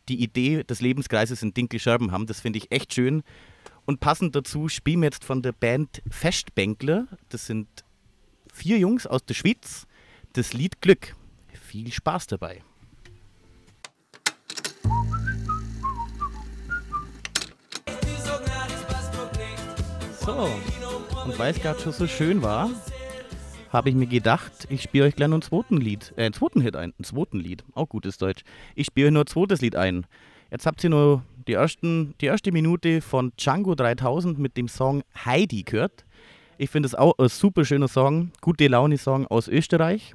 [0.09, 2.27] die Idee des Lebenskreises in Dinkelscherben haben.
[2.27, 3.23] Das finde ich echt schön.
[3.85, 7.07] Und passend dazu spielen wir jetzt von der Band Festbänkler.
[7.29, 7.67] Das sind
[8.53, 9.85] vier Jungs aus der Schweiz.
[10.33, 11.15] Das Lied Glück.
[11.61, 12.61] Viel Spaß dabei.
[20.25, 20.49] So,
[21.25, 22.69] und weil es gerade schon so schön war,
[23.73, 26.61] habe ich mir gedacht, ich spiele euch gleich noch einen zweiten Lied, äh, einen zweiten
[26.61, 28.43] Hit ein, einen zweiten Lied, auch gutes Deutsch.
[28.75, 30.05] Ich spiele euch nur ein zweites Lied ein.
[30.51, 35.03] Jetzt habt ihr nur die, ersten, die erste Minute von Django 3000 mit dem Song
[35.25, 36.05] Heidi gehört.
[36.57, 40.13] Ich finde es auch ein super schöner Song, gute Laune-Song aus Österreich.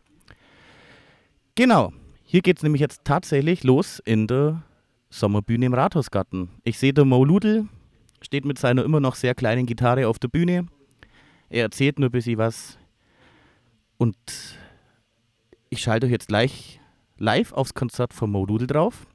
[1.57, 1.93] Genau,
[2.25, 4.63] hier geht es nämlich jetzt tatsächlich los in der
[5.11, 6.51] Sommerbühne im Rathausgarten.
[6.63, 7.67] Ich sehe der Mo Ludl,
[8.23, 10.67] steht mit seiner immer noch sehr kleinen Gitarre auf der Bühne.
[11.49, 12.79] Er erzählt nur ein bisschen was.
[13.99, 14.17] Und
[15.71, 16.81] ich schalte euch jetzt gleich
[17.19, 19.07] live aufs Konzert von Mo drauf.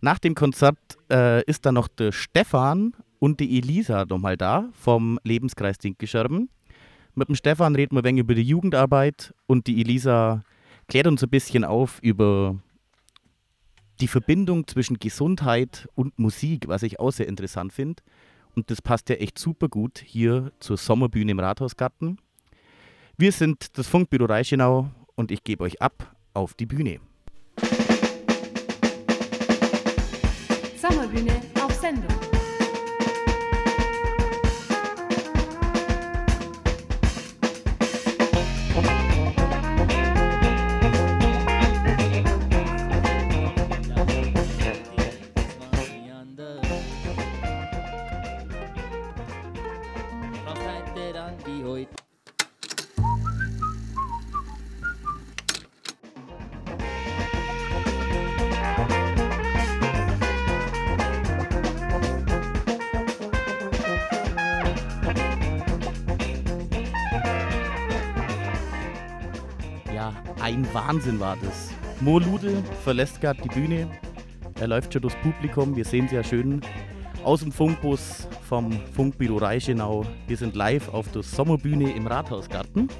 [0.00, 0.78] Nach dem Konzert
[1.10, 6.48] äh, ist dann noch der Stefan und die Elisa nochmal da vom Lebenskreis Dinkelscherben.
[7.14, 10.42] Mit dem Stefan reden wir ein wenig über die Jugendarbeit und die Elisa
[10.88, 12.58] klärt uns ein bisschen auf über
[14.00, 18.02] die Verbindung zwischen Gesundheit und Musik, was ich auch sehr interessant finde.
[18.54, 22.18] Und das passt ja echt super gut hier zur Sommerbühne im Rathausgarten.
[23.16, 26.98] Wir sind das Funkbüro Reichenau und ich gebe euch ab auf die Bühne.
[30.82, 32.23] Sommerbühne auf Sendung.
[70.44, 71.70] Ein Wahnsinn war das.
[72.02, 73.90] Mo Ludel verlässt gerade die Bühne.
[74.60, 75.74] Er läuft schon durchs Publikum.
[75.74, 76.60] Wir sehen es ja schön
[77.24, 80.04] aus dem Funkbus vom Funkbüro Reichenau.
[80.26, 82.90] Wir sind live auf der Sommerbühne im Rathausgarten.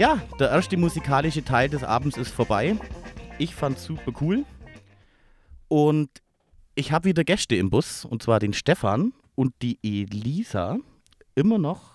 [0.00, 2.76] Ja, der erste musikalische Teil des Abends ist vorbei.
[3.38, 4.44] Ich fand's super cool.
[5.68, 6.10] Und
[6.74, 10.78] ich habe wieder Gäste im Bus, und zwar den Stefan und die Elisa.
[11.36, 11.91] Immer noch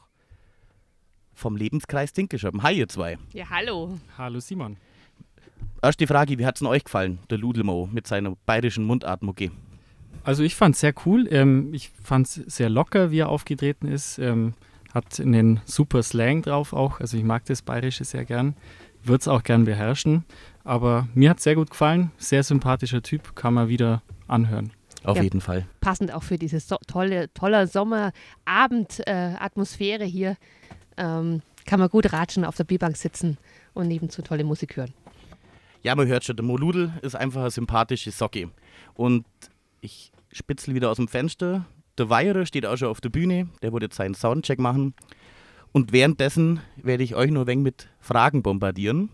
[1.38, 2.64] vom Lebenskreis Dinkelscherben.
[2.64, 3.18] Hi, ihr zwei.
[3.34, 3.98] Ja, hallo.
[4.18, 4.78] Hallo Simon.
[5.82, 9.52] Erste Frage, wie hat's denn euch gefallen, der Ludelmo mit seiner bayerischen Mundartmucke?
[10.24, 11.28] Also ich fand es sehr cool.
[11.32, 14.18] Ähm, ich fand es sehr locker, wie er aufgetreten ist.
[14.18, 14.56] Ähm,
[14.94, 17.00] hat einen super Slang drauf auch.
[17.00, 18.56] Also ich mag das Bayerische sehr gern.
[19.04, 20.26] Würde es auch gern beherrschen.
[20.64, 22.12] Aber mir hat es sehr gut gefallen.
[22.18, 23.36] Sehr sympathischer Typ.
[23.36, 24.72] Kann man wieder anhören.
[25.04, 25.24] Auf Ja.
[25.24, 25.68] jeden Fall.
[25.80, 30.36] Passend auch für diese so tolle, tolle Sommerabend-Atmosphäre hier.
[30.98, 33.38] Ähm, kann man gut ratschen, auf der B-Bank sitzen
[33.74, 34.94] und nebenzu tolle Musik hören.
[35.84, 38.50] Ja, man hört schon, der Mo Ludel ist einfach eine sympathische Socke.
[38.96, 39.26] Und
[39.82, 41.66] ich spitzel wieder aus dem Fenster.
[41.98, 43.50] Der Weierer steht auch schon auf der Bühne.
[43.62, 44.94] Der wird jetzt seinen Soundcheck machen.
[45.72, 49.10] Und währenddessen werde ich euch nur ein wenig mit Fragen bombardieren.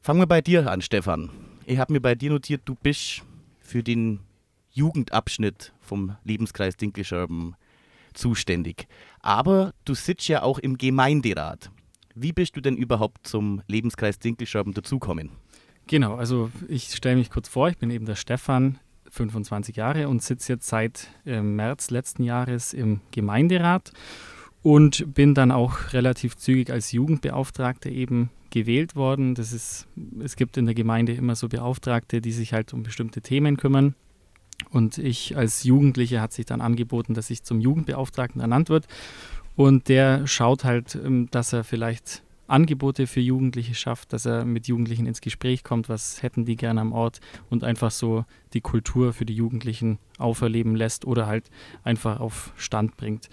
[0.00, 1.30] Fangen wir bei dir an, Stefan.
[1.66, 3.22] Ich habe mir bei dir notiert, du bist
[3.60, 4.20] für den
[4.72, 7.54] Jugendabschnitt vom Lebenskreis Dinkelscherben
[8.14, 8.86] zuständig.
[9.20, 11.70] Aber du sitzt ja auch im Gemeinderat.
[12.14, 15.30] Wie bist du denn überhaupt zum Lebenskreis Dinkelscherben dazukommen?
[15.86, 17.68] Genau, also ich stelle mich kurz vor.
[17.68, 18.78] Ich bin eben der Stefan,
[19.10, 23.92] 25 Jahre und sitze jetzt seit äh, März letzten Jahres im Gemeinderat
[24.62, 29.34] und bin dann auch relativ zügig als Jugendbeauftragter eben gewählt worden.
[29.34, 29.86] Das ist,
[30.22, 33.94] es gibt in der Gemeinde immer so Beauftragte, die sich halt um bestimmte Themen kümmern.
[34.70, 38.86] Und ich als Jugendliche hat sich dann angeboten, dass ich zum Jugendbeauftragten ernannt wird.
[39.56, 44.66] Und der schaut halt, ähm, dass er vielleicht Angebote für Jugendliche schafft, dass er mit
[44.66, 49.12] Jugendlichen ins Gespräch kommt, was hätten die gerne am Ort und einfach so die Kultur
[49.12, 51.48] für die Jugendlichen auferleben lässt oder halt
[51.84, 53.28] einfach auf Stand bringt.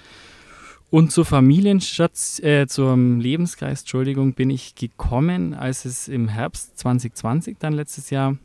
[0.89, 7.57] Und zur Familienschatz, äh, zum Lebenskreis, Entschuldigung, bin ich gekommen, als es im Herbst 2020
[7.59, 8.37] dann letztes Jahr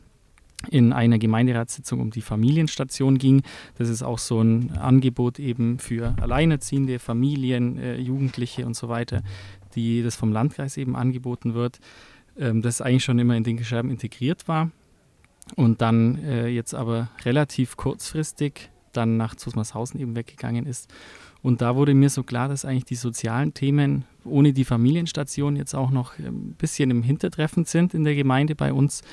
[0.69, 3.41] in einer Gemeinderatssitzung um die Familienstation ging.
[3.77, 9.21] Das ist auch so ein Angebot eben für Alleinerziehende, Familien, äh, Jugendliche und so weiter,
[9.75, 11.79] die das vom Landkreis eben angeboten wird.
[12.37, 14.71] Ähm, das eigentlich schon immer in den Gescherben integriert war
[15.55, 20.91] und dann äh, jetzt aber relativ kurzfristig dann nach Zusmarshausen eben weggegangen ist.
[21.43, 25.75] Und da wurde mir so klar, dass eigentlich die sozialen Themen ohne die Familienstation jetzt
[25.75, 29.03] auch noch ein bisschen im Hintertreffen sind in der Gemeinde bei uns.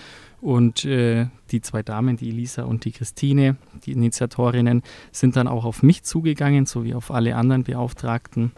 [0.41, 5.65] Und äh, die zwei Damen, die Elisa und die Christine, die Initiatorinnen, sind dann auch
[5.65, 8.53] auf mich zugegangen, so wie auf alle anderen Beauftragten,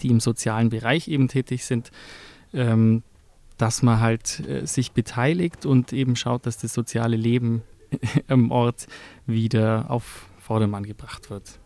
[0.00, 1.90] die im sozialen Bereich eben tätig sind,
[2.54, 3.02] ähm,
[3.58, 7.62] dass man halt äh, sich beteiligt und eben schaut, dass das soziale Leben
[8.28, 8.86] am Ort
[9.26, 11.58] wieder auf Vordermann gebracht wird.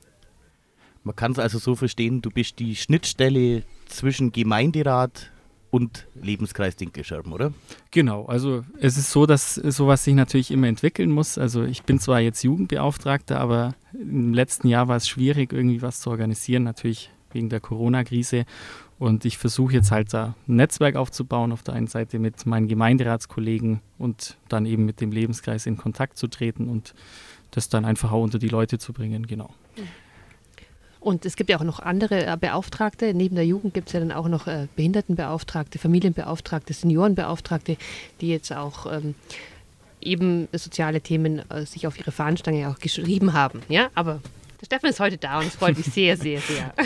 [1.07, 5.31] Man kann es also so verstehen, du bist die Schnittstelle zwischen Gemeinderat
[5.71, 7.53] und Lebenskreis Dinkelscherben, oder?
[7.93, 11.39] Genau, also es ist so, dass sowas sich natürlich immer entwickeln muss.
[11.39, 16.01] Also ich bin zwar jetzt Jugendbeauftragter, aber im letzten Jahr war es schwierig, irgendwie was
[16.01, 18.45] zu organisieren, natürlich wegen der Corona-Krise.
[18.99, 22.67] Und ich versuche jetzt halt da ein Netzwerk aufzubauen, auf der einen Seite mit meinen
[22.67, 26.95] Gemeinderatskollegen und dann eben mit dem Lebenskreis in Kontakt zu treten und
[27.53, 29.55] das dann einfach auch unter die Leute zu bringen, genau.
[31.07, 33.15] Und es gibt ja auch noch andere äh, Beauftragte.
[33.15, 37.77] Neben der Jugend gibt es ja dann auch noch äh, Behindertenbeauftragte, Familienbeauftragte, Seniorenbeauftragte,
[38.21, 39.15] die jetzt auch ähm,
[40.01, 43.63] eben soziale Themen äh, sich auf ihre Fahnenstange auch geschrieben haben.
[43.69, 44.21] Ja, aber
[44.61, 46.75] der Stefan ist heute da und es freut mich sehr, sehr, sehr.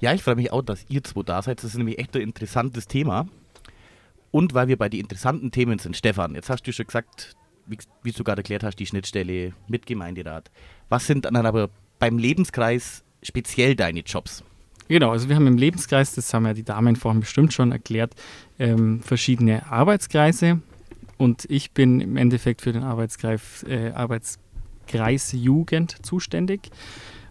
[0.00, 1.58] Ja, ich freue mich auch, dass ihr zwei da seid.
[1.58, 3.26] Das ist nämlich echt ein interessantes Thema.
[4.30, 7.78] Und weil wir bei den interessanten Themen sind, Stefan, jetzt hast du schon gesagt, wie,
[8.02, 10.50] wie du gerade erklärt hast, die Schnittstelle mit Gemeinderat.
[10.90, 14.44] Was sind dann aber beim Lebenskreis speziell deine Jobs?
[14.88, 18.14] Genau, also wir haben im Lebenskreis, das haben ja die Damen vorhin bestimmt schon erklärt,
[18.58, 20.60] ähm, verschiedene Arbeitskreise.
[21.16, 26.70] Und ich bin im Endeffekt für den Arbeitskreis, äh, Arbeitskreis Jugend zuständig.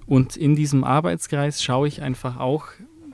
[0.07, 2.67] Und in diesem Arbeitskreis schaue ich einfach auch,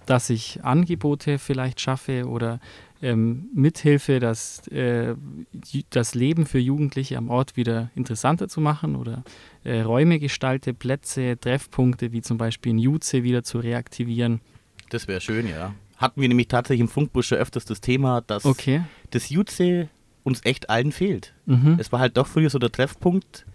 [0.06, 2.60] dass ich Angebote vielleicht schaffe oder
[3.02, 5.16] ähm, Mithilfe, das, äh,
[5.90, 9.24] das Leben für Jugendliche am Ort wieder interessanter zu machen oder
[9.64, 14.42] äh, Räume gestalte, Plätze, Treffpunkte wie zum Beispiel in Juze wieder zu reaktivieren.
[14.90, 15.74] Das wäre schön, ja.
[15.98, 18.82] Hatten wir nämlich tatsächlich im Funkbus schon öfters das Thema, dass Okay.
[19.12, 19.90] das Jutze
[20.24, 21.34] uns echt allen fehlt.
[21.46, 21.78] Mhm.
[21.80, 23.46] Es war halt doch früher so der Treffpunkt.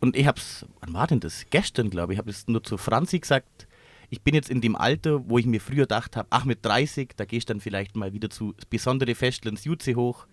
[0.00, 1.46] Und ich hab's, wann war denn das?
[1.50, 3.63] Gestern, glaube ich, habe es nur zu Franzi gesagt.
[4.14, 7.14] Ich bin jetzt in dem Alter, wo ich mir früher gedacht habe, ach, mit 30,
[7.16, 10.26] da gehst du dann vielleicht mal wieder zu besondere Festel ins Jutze hoch.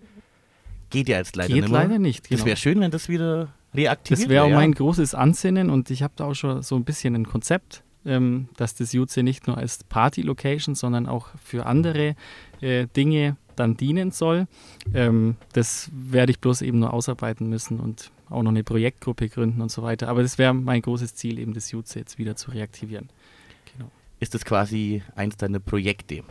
[0.91, 1.81] Geht ja jetzt leider Geht nicht mehr.
[1.81, 2.25] leider nicht.
[2.25, 2.45] Das Genau.
[2.45, 4.77] wäre schön, wenn das wieder reaktiviert Das wäre auch wär, mein ja.
[4.77, 8.75] großes Ansinnen und ich habe da auch schon so ein bisschen ein Konzept, ähm, dass
[8.75, 12.15] das Jutze nicht nur als Party-Location, sondern auch für andere
[12.61, 14.45] äh, Dinge dann dienen soll.
[14.93, 19.61] Ähm, das werde ich bloß eben nur ausarbeiten müssen und auch noch eine Projektgruppe gründen
[19.61, 20.07] und so weiter.
[20.07, 23.09] Aber das wäre mein großes Ziel, eben das Jutze jetzt wieder zu reaktivieren.
[24.21, 26.23] Ist das quasi eins deiner Projekte?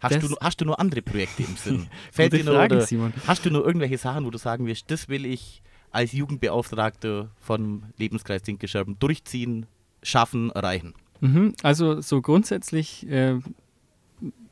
[0.00, 1.88] Hast, du, nur- hast du nur andere Projekte im Sinn?
[2.12, 3.12] Fällt dir nur, Frage, Simon.
[3.26, 7.84] hast du nur irgendwelche Sachen, wo du sagen wirst, das will ich als Jugendbeauftragter vom
[7.96, 9.64] Lebenskreis Dinkelscherben durchziehen,
[10.02, 10.92] schaffen, erreichen?
[11.20, 13.38] Mhm, also so grundsätzlich äh,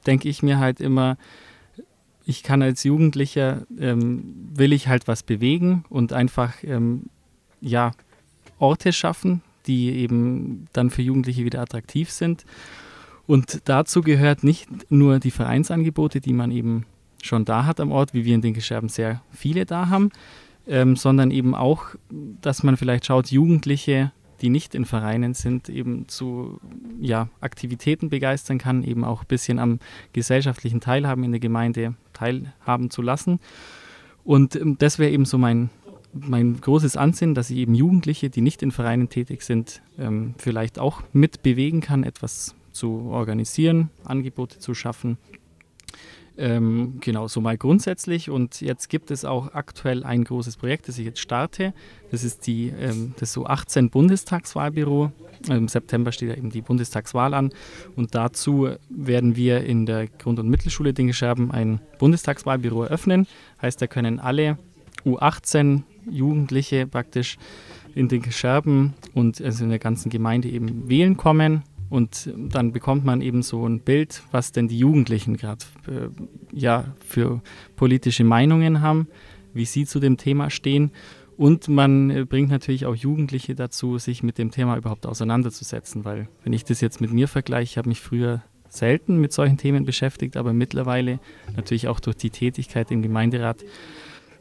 [0.07, 1.19] denke ich mir halt immer,
[2.25, 7.11] ich kann als Jugendlicher, ähm, will ich halt was bewegen und einfach, ähm,
[7.61, 7.91] ja,
[8.59, 12.45] Orte schaffen, die eben dann für Jugendliche wieder attraktiv sind.
[13.27, 16.87] Und dazu gehört nicht nur die Vereinsangebote, die man eben
[17.23, 20.11] schon da hat am Ort, wie wir in den Gescherben sehr viele da haben,
[20.67, 26.09] ähm, sondern eben auch, dass man vielleicht schaut, Jugendliche, die nicht in Vereinen sind, eben
[26.09, 26.61] zu
[27.01, 29.79] ja, Aktivitäten begeistern kann, eben auch ein bisschen am
[30.13, 33.39] gesellschaftlichen Teilhaben in der Gemeinde teilhaben zu lassen.
[34.25, 35.71] Und ähm, das wäre eben so mein,
[36.13, 40.79] mein großes Ansinnen, dass ich eben Jugendliche, die nicht in Vereinen tätig sind, ähm, vielleicht
[40.79, 45.19] auch mitbewegen kann, etwas zu organisieren, Angebote zu schaffen.
[46.39, 48.31] Ähm, genau, so mal grundsätzlich.
[48.31, 51.75] Und jetzt gibt es auch aktuell ein großes Projekt, das ich jetzt starte.
[52.11, 55.13] Das ist die, ähm, das so 18 Bundestagswahlbüro.
[55.49, 57.51] Im September steht ja eben die Bundestagswahl an.
[57.97, 63.27] Und dazu werden wir in der Grund- und Mittelschule Dingescherben ein Bundestagswahlbüro eröffnen.
[63.61, 64.57] Heißt, da können alle
[65.05, 67.39] U18 Jugendliche praktisch
[67.95, 71.63] in den Scherben und also in der ganzen Gemeinde eben wählen kommen.
[71.91, 76.09] Und dann bekommt man eben so ein Bild, was denn die Jugendlichen gerade äh,
[76.51, 77.43] ja, für
[77.77, 79.09] politische Meinungen haben,
[79.53, 80.91] wie sie zu dem Thema stehen.
[81.37, 86.29] Und man äh, bringt natürlich auch Jugendliche dazu, sich mit dem Thema überhaupt auseinanderzusetzen, weil
[86.45, 89.85] wenn ich das jetzt mit mir vergleiche, ich habe mich früher selten mit solchen Themen
[89.85, 91.21] beschäftigt, aber mittlerweile
[91.57, 93.65] natürlich auch durch die Tätigkeit im Gemeinderat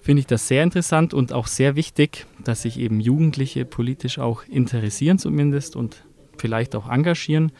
[0.01, 4.43] finde ich das sehr interessant und auch sehr wichtig, dass sich eben Jugendliche politisch auch
[4.47, 6.03] interessieren zumindest und
[6.37, 7.51] vielleicht auch engagieren.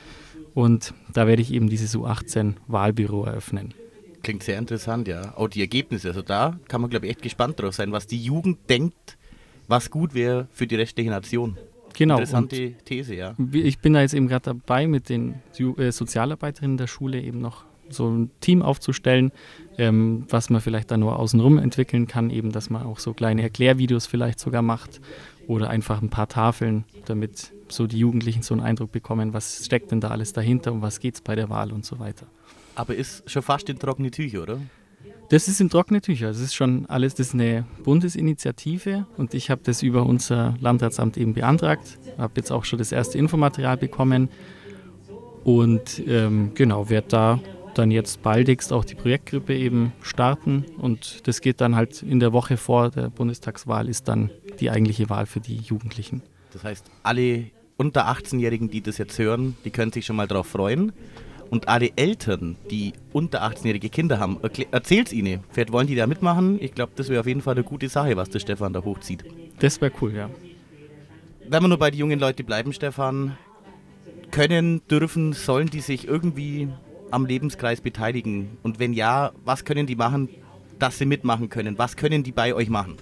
[0.54, 3.74] Und da werde ich eben dieses U18-Wahlbüro eröffnen.
[4.24, 5.34] Klingt sehr interessant, ja.
[5.36, 8.22] Auch die Ergebnisse, also da kann man, glaube ich, echt gespannt drauf sein, was die
[8.22, 9.18] Jugend denkt,
[9.68, 11.58] was gut wäre für die restliche Nation.
[11.98, 12.16] Genau.
[12.16, 13.36] Und Interessante These, ja.
[13.52, 15.36] ich bin da jetzt eben gerade dabei, mit den
[15.78, 19.32] äh, Sozialarbeiterinnen der Schule eben noch so ein Team aufzustellen,
[19.82, 23.42] ähm, was man vielleicht dann nur außenrum entwickeln kann, eben, dass man auch so kleine
[23.42, 25.02] Erklärvideos vielleicht sogar macht
[25.48, 29.90] oder einfach ein paar Tafeln, damit so die Jugendlichen so einen Eindruck bekommen, was steckt
[29.92, 32.28] denn da alles dahinter, um was geht es bei der Wahl und so weiter.
[32.76, 34.60] Aber ist schon fast in trockene Tücher, oder?
[35.30, 36.28] Das ist in trockene Tücher.
[36.28, 41.18] Das ist schon alles, das ist eine Bundesinitiative und ich habe das über unser Landratsamt
[41.18, 41.98] eben beantragt.
[42.20, 44.30] Habe jetzt auch schon das erste Infomaterial bekommen
[45.44, 47.40] und ähm, genau, werde da
[47.74, 52.34] dann jetzt baldigst auch die Projektgruppe eben starten und das geht dann halt in der
[52.34, 56.22] Woche vor der Bundestagswahl ist dann die eigentliche Wahl für die Jugendlichen.
[56.52, 60.48] Das heißt, alle unter 18-Jährigen, die das jetzt hören, die können sich schon mal drauf
[60.48, 60.92] freuen.
[61.50, 64.40] Und alle Eltern, die unter 18-jährige Kinder haben,
[64.72, 65.42] erzählt es ihnen.
[65.50, 66.62] Vielleicht wollen die da mitmachen.
[66.62, 69.26] Ich glaube, das wäre auf jeden Fall eine gute Sache, was der Stefan da hochzieht.
[69.60, 70.30] Das wäre cool, ja.
[71.50, 73.36] Wenn wir nur bei den jungen Leuten bleiben, Stefan,
[74.32, 76.70] können, dürfen, sollen die sich irgendwie
[77.12, 78.58] am Lebenskreis beteiligen?
[78.64, 80.30] Und wenn ja, was können die machen,
[80.80, 81.78] dass sie mitmachen können?
[81.78, 82.98] Was können die bei euch machen?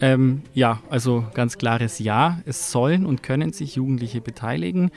[0.00, 2.40] Ähm, ja, also ganz klares Ja.
[2.44, 4.90] Es sollen und können sich Jugendliche beteiligen.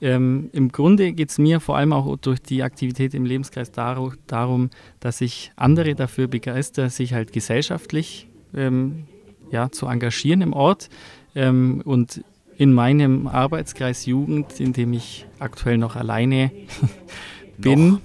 [0.00, 4.12] Ähm, Im Grunde geht es mir vor allem auch durch die Aktivität im Lebenskreis daru
[4.26, 9.04] darum, dass ich andere dafür begeister, sich halt gesellschaftlich ähm,
[9.50, 10.90] ja, zu engagieren im Ort.
[11.34, 12.22] Ähm, und
[12.58, 16.50] in meinem Arbeitskreis Jugend, in dem ich aktuell noch alleine
[17.58, 17.98] bin,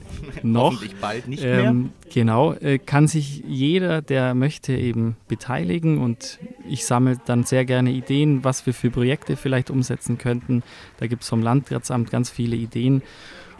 [0.43, 1.63] noch, Hoffentlich bald nicht mehr.
[1.63, 7.65] ähm, genau, äh, kann sich jeder, der möchte, eben beteiligen und ich sammle dann sehr
[7.65, 10.63] gerne Ideen, was wir für Projekte vielleicht umsetzen könnten.
[10.97, 13.01] Da gibt es vom Landratsamt ganz viele Ideen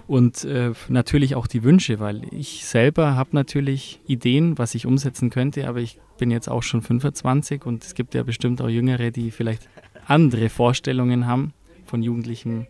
[0.07, 5.29] und äh, natürlich auch die Wünsche, weil ich selber habe natürlich Ideen, was ich umsetzen
[5.29, 9.11] könnte, aber ich bin jetzt auch schon 25 und es gibt ja bestimmt auch Jüngere,
[9.11, 9.69] die vielleicht
[10.11, 11.53] andere Vorstellungen haben
[11.85, 12.67] von jugendlichem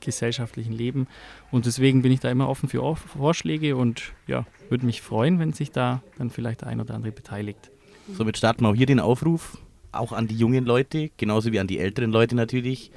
[0.00, 1.06] gesellschaftlichen Leben.
[1.50, 5.38] Und deswegen bin ich da immer offen für Or- Vorschläge und ja, würde mich freuen,
[5.38, 7.70] wenn sich da dann vielleicht der ein oder andere beteiligt.
[8.12, 9.56] Somit starten wir auch hier den Aufruf,
[9.92, 12.90] auch an die jungen Leute, genauso wie an die älteren Leute natürlich.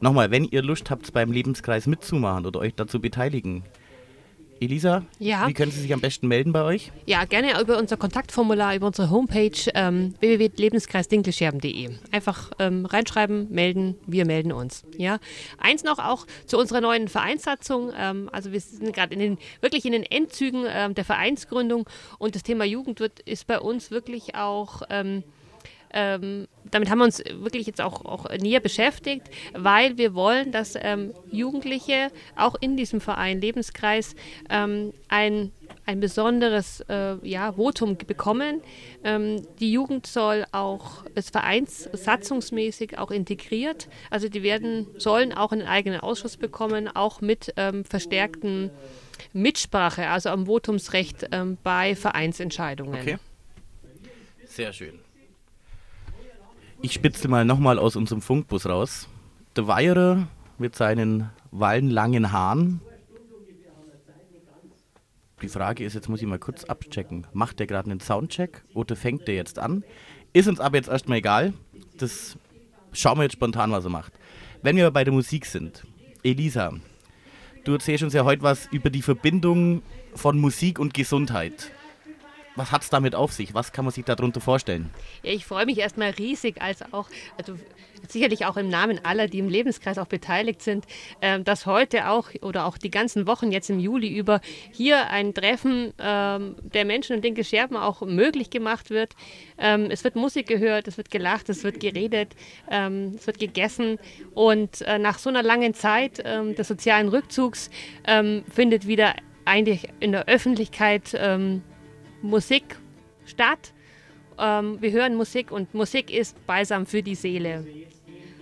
[0.00, 3.64] Nochmal, wenn ihr Lust habt, beim Lebenskreis mitzumachen oder euch dazu beteiligen.
[4.60, 5.48] Elisa, Ja.
[5.48, 6.92] wie können Sie sich am besten melden bei euch?
[7.06, 11.90] Ja, gerne über unser Kontaktformular, über unsere Homepage ähm, www.lebenskreisdinkelscherben.de.
[12.12, 14.84] Einfach ähm, reinschreiben, melden, wir melden uns.
[14.98, 15.18] Ja.
[15.58, 17.90] Eins noch auch zu unserer neuen Vereinssatzung.
[17.98, 21.88] Ähm, also wir sind gerade in den, wirklich in den Endzügen ähm, der Vereinsgründung
[22.18, 24.82] und das Thema Jugend wird, ist bei uns wirklich auch...
[24.90, 25.22] Ähm,
[25.92, 30.74] ähm, damit haben wir uns wirklich jetzt auch, auch näher beschäftigt, weil wir wollen, dass
[30.80, 34.14] ähm, Jugendliche auch in diesem Verein Lebenskreis
[34.48, 35.52] ähm, ein,
[35.86, 38.62] ein besonderes äh, ja, Votum bekommen.
[39.02, 43.88] Ähm, die Jugend soll auch es vereinssatzungsmäßig auch integriert.
[44.10, 48.70] Also die werden, sollen auch einen eigenen Ausschuss bekommen, auch mit ähm, verstärkten
[49.32, 53.00] Mitsprache, also am Votumsrecht ähm, bei Vereinsentscheidungen.
[53.00, 53.18] Okay.
[54.46, 54.98] Sehr schön.
[56.82, 59.06] Ich spitze mal nochmal aus unserem Funkbus raus.
[59.54, 62.80] Der Weierer mit seinen wallenlangen Haaren.
[65.42, 67.26] Die Frage ist, jetzt muss ich mal kurz abchecken.
[67.34, 69.84] Macht der gerade einen Soundcheck oder fängt der jetzt an?
[70.32, 71.52] Ist uns aber jetzt erstmal egal.
[71.98, 72.38] Das
[72.92, 74.14] schauen wir jetzt spontan, was er macht.
[74.62, 75.86] Wenn wir bei der Musik sind,
[76.22, 76.72] Elisa,
[77.64, 79.82] du erzählst uns ja heute was über die Verbindung
[80.14, 81.72] von Musik und Gesundheit.
[82.60, 83.54] Was hat es damit auf sich?
[83.54, 84.90] Was kann man sich darunter vorstellen?
[85.22, 87.08] Ja, ich freue mich erstmal riesig, als auch,
[87.38, 87.54] also
[88.06, 90.84] sicherlich auch im Namen aller, die im Lebenskreis auch beteiligt sind,
[91.22, 94.42] ähm, dass heute auch oder auch die ganzen Wochen jetzt im Juli über
[94.72, 99.14] hier ein Treffen ähm, der Menschen in den Scherben auch möglich gemacht wird.
[99.56, 102.36] Ähm, es wird Musik gehört, es wird gelacht, es wird geredet,
[102.70, 103.98] ähm, es wird gegessen
[104.34, 107.70] und äh, nach so einer langen Zeit ähm, des sozialen Rückzugs
[108.06, 109.14] ähm, findet wieder
[109.46, 111.62] eigentlich in der Öffentlichkeit ähm,
[112.22, 112.76] Musik
[113.26, 113.72] statt.
[114.38, 117.66] Ähm, wir hören Musik und Musik ist Balsam für die Seele.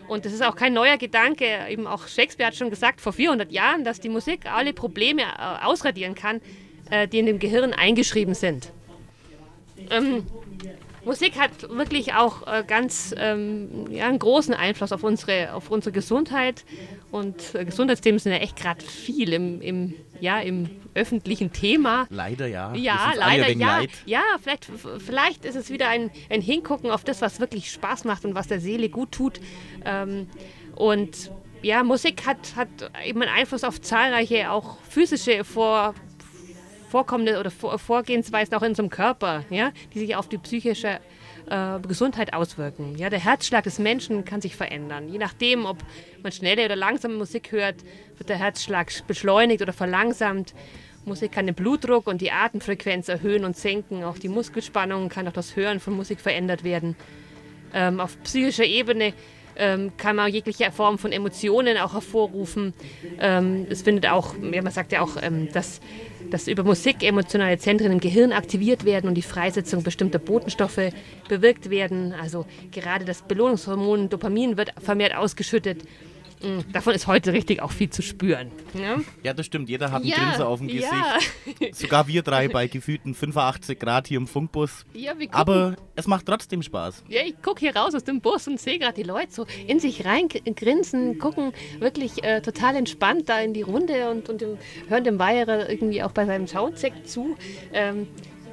[0.09, 1.47] Und das ist auch kein neuer Gedanke.
[1.69, 5.65] Eben auch Shakespeare hat schon gesagt vor 400 Jahren, dass die Musik alle Probleme äh,
[5.65, 6.41] ausradieren kann,
[6.91, 8.73] äh, die in dem Gehirn eingeschrieben sind.
[9.91, 10.25] Ähm,
[11.05, 15.93] Musik hat wirklich auch äh, ganz ähm, ja, einen großen Einfluss auf unsere, auf unsere
[15.93, 16.65] Gesundheit.
[17.11, 22.07] Und Gesundheitsthemen sind ja echt gerade viel im, im, ja, im öffentlichen Thema.
[22.11, 22.75] Leider ja.
[22.75, 23.79] Ja, leider, ja.
[23.79, 23.91] Leid.
[24.07, 24.67] Ja, vielleicht,
[24.99, 28.49] vielleicht ist es wieder ein, ein Hingucken auf das, was wirklich Spaß macht und was
[28.49, 29.41] der Seele gut tut.
[29.85, 30.29] Ähm,
[30.75, 31.31] und
[31.63, 32.69] ja, Musik hat, hat
[33.05, 35.95] eben einen Einfluss auf zahlreiche auch physische Vor,
[36.89, 41.01] Vorkommnisse oder Vor, Vorgehensweisen auch in unserem Körper, ja, die sich auf die psychische
[41.51, 42.97] äh, Gesundheit auswirken.
[42.97, 45.09] Ja, der Herzschlag des Menschen kann sich verändern.
[45.09, 45.79] Je nachdem, ob
[46.23, 47.77] man schnelle oder langsame Musik hört,
[48.17, 50.55] wird der Herzschlag beschleunigt oder verlangsamt.
[51.05, 54.05] Musik kann den Blutdruck und die Atemfrequenz erhöhen und senken.
[54.05, 56.97] Auch die Muskelspannung kann durch das Hören von Musik verändert werden.
[57.73, 59.13] Ähm, auf psychischer Ebene
[59.59, 62.73] ähm, kann man jegliche Form von Emotionen auch hervorrufen.
[63.21, 65.81] Ähm, es findet auch, ja, man sagt ja auch, ähm, dass,
[66.31, 70.93] dass über Musik emotionale Zentren im Gehirn aktiviert werden und die Freisetzung bestimmter Botenstoffe
[71.29, 72.15] bewirkt werden.
[72.21, 75.83] Also gerade das Belohnungshormon Dopamin wird vermehrt ausgeschüttet.
[76.43, 78.51] Mm, Davon ist heute richtig auch viel zu spüren.
[78.75, 79.69] Ja, Ja, das stimmt.
[79.69, 80.93] Jeder hat einen Ja, Grinser auf dem Gesicht.
[81.61, 81.69] ja.
[81.73, 84.85] Sogar wir drei bei gefühlten 85 Grad hier im Funkbus.
[84.95, 87.05] ja wir gucken, Aber es macht trotzdem Spaß.
[87.09, 89.81] Ja, ich gucke hier raus aus dem Bus und sehe gerade die Leute so in
[89.81, 94.59] sich rein grinsen, gucken wirklich äh, total entspannt da in die Runde und, und dem,
[94.89, 97.37] hören dem Weierer irgendwie auch bei seinem Soundcheck zu.
[97.73, 98.07] Ähm,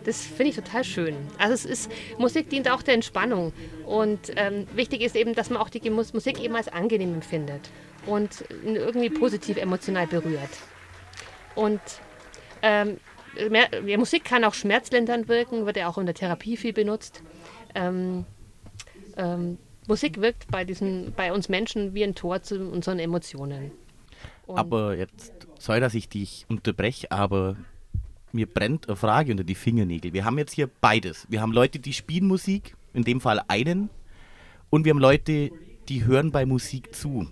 [0.05, 1.15] das finde ich total schön.
[1.37, 3.51] Also es ist, Musik dient auch der Entspannung.
[3.85, 7.69] Und ähm, wichtig ist eben, dass man auch die Mus- Musik eben als angenehm empfindet
[8.05, 10.49] und irgendwie positiv emotional berührt.
[11.55, 11.81] Und
[12.61, 12.97] ähm,
[13.49, 17.21] mehr, ja, Musik kann auch schmerzlindernd wirken, wird ja auch in der Therapie viel benutzt.
[17.73, 18.25] Ähm,
[19.17, 23.71] ähm, Musik wirkt bei, diesen, bei uns Menschen wie ein Tor zu unseren Emotionen.
[24.47, 27.55] Und Aber jetzt, sorry, dass ich dich unterbreche, aber
[28.35, 30.13] mir brennt eine Frage unter die Fingernägel.
[30.13, 31.25] Wir haben jetzt hier beides.
[31.29, 33.89] Wir haben Leute, die spielen Musik, in dem Fall einen,
[34.69, 35.51] und wir haben Leute,
[35.87, 37.27] die hören bei Musik zu.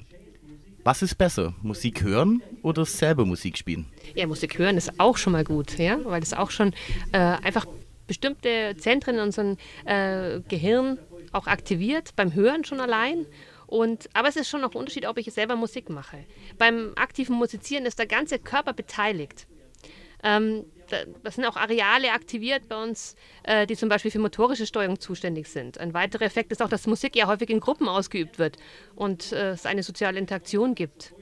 [0.83, 3.85] Was ist besser, Musik hören oder selber Musik spielen?
[4.15, 6.73] Ja, Musik hören ist auch schon mal gut, ja, weil es auch schon
[7.13, 7.65] äh, einfach
[8.05, 10.99] bestimmte Zentren in unserem äh, Gehirn
[11.31, 13.25] auch aktiviert, beim Hören schon allein.
[13.65, 16.25] Und, aber es ist schon noch ein Unterschied, ob ich selber Musik mache.
[16.57, 19.47] Beim aktiven Musizieren ist der ganze Körper beteiligt.
[20.21, 20.65] Ähm,
[21.23, 25.47] das sind auch Areale aktiviert bei uns, äh, die zum Beispiel für motorische Steuerung zuständig
[25.47, 25.77] sind.
[25.77, 28.57] Ein weiterer Effekt ist auch, dass Musik ja häufig in Gruppen ausgeübt wird
[28.95, 31.13] und äh, es eine soziale Interaktion gibt.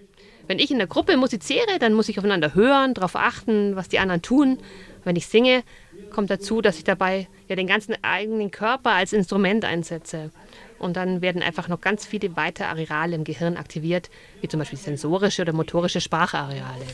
[0.48, 4.00] Wenn ich in der Gruppe musiziere, dann muss ich aufeinander hören, darauf achten, was die
[4.00, 4.58] anderen tun.
[5.04, 5.64] Wenn ich singe,
[6.12, 10.32] kommt dazu, dass ich dabei ja den ganzen eigenen Körper als Instrument einsetze.
[10.78, 14.10] Und dann werden einfach noch ganz viele weitere Areale im Gehirn aktiviert,
[14.42, 16.86] wie zum Beispiel sensorische oder motorische Sprachareale.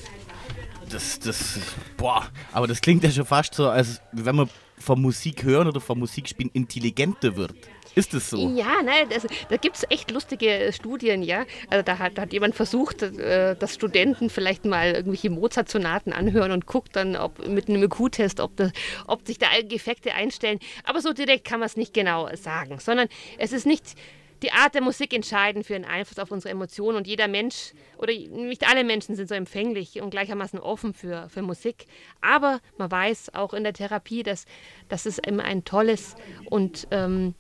[0.92, 1.60] Das, das,
[1.98, 5.82] boah, aber das klingt ja schon fast so, als wenn man von Musik hören oder
[5.82, 7.54] von Musik spielen intelligenter wird.
[7.96, 8.38] Ist das so?
[8.56, 11.46] Ja, nein, das, da gibt es echt lustige Studien, ja.
[11.70, 16.52] Also da hat, da hat jemand versucht, äh, dass Studenten vielleicht mal irgendwelche Mozart-Sonaten anhören
[16.52, 18.72] und guckt dann ob, mit einem IQ-Test, ob, das-
[19.08, 20.60] ob sich da Effekte einstellen.
[20.84, 23.08] Aber so direkt kann man es nicht genau sagen, sondern
[23.40, 23.96] es ist nicht
[24.44, 28.14] die Art der Musik entscheidend für den Einfluss auf unsere Emotionen und jeder Mensch oder
[28.14, 31.86] nicht alle Menschen sind so empfänglich und gleichermaßen offen für, für Musik.
[32.22, 34.46] Aber man weiß auch in der Therapie, dass,
[34.90, 36.16] dass es immer ein tolles
[36.50, 37.34] und ähm,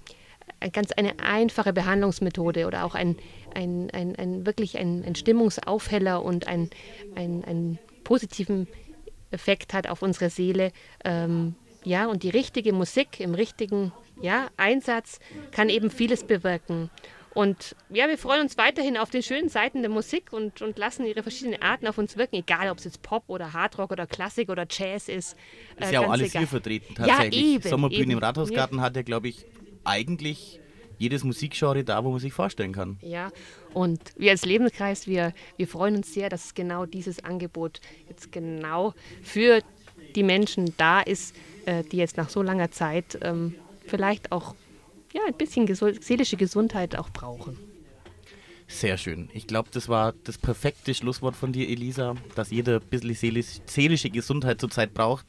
[0.74, 3.18] ganz eine einfache Behandlungsmethode oder auch ein,
[3.54, 6.70] ein, ein, ein wirklich ein, ein Stimmungsaufheller und ein,
[7.16, 8.68] ein, einen positiven
[9.32, 10.72] Effekt hat auf unsere Seele.
[11.04, 13.92] Ähm, ja, und die richtige Musik im richtigen
[14.22, 15.20] ja, Einsatz
[15.52, 16.90] kann eben vieles bewirken.
[17.34, 21.06] Und ja, wir freuen uns weiterhin auf den schönen Seiten der Musik und, und lassen
[21.06, 24.50] ihre verschiedenen Arten auf uns wirken, egal ob es jetzt Pop oder Hardrock oder Klassik
[24.50, 25.36] oder Jazz ist.
[25.80, 26.40] Ist Äh, ja auch alles egal.
[26.42, 27.44] hier vertreten, Ja, tatsächlich.
[27.44, 28.12] eben, Sommerbühne eben.
[28.14, 29.46] im Rathausgarten hat ja, glaube ich,
[29.84, 30.60] eigentlich
[30.98, 32.98] jedes Musikgenre da, wo man sich vorstellen kann.
[33.04, 33.30] Ja,
[33.72, 38.96] und wir als Lebenskreis, wir, wir freuen uns sehr, dass genau dieses Angebot jetzt genau
[39.22, 39.62] für
[40.16, 41.36] die Menschen da ist,
[41.68, 43.54] äh, die jetzt nach so langer Zeit ähm,
[43.88, 44.56] vielleicht auch
[45.14, 47.58] ja, ein bisschen gesu- seelische Gesundheit auch brauchen.
[48.68, 49.30] Sehr schön.
[49.34, 53.60] Ich glaube, das war das perfekte Schlusswort von dir, Elisa, dass jeder ein bisschen seelisch,
[53.66, 55.26] seelische Gesundheit zurzeit braucht.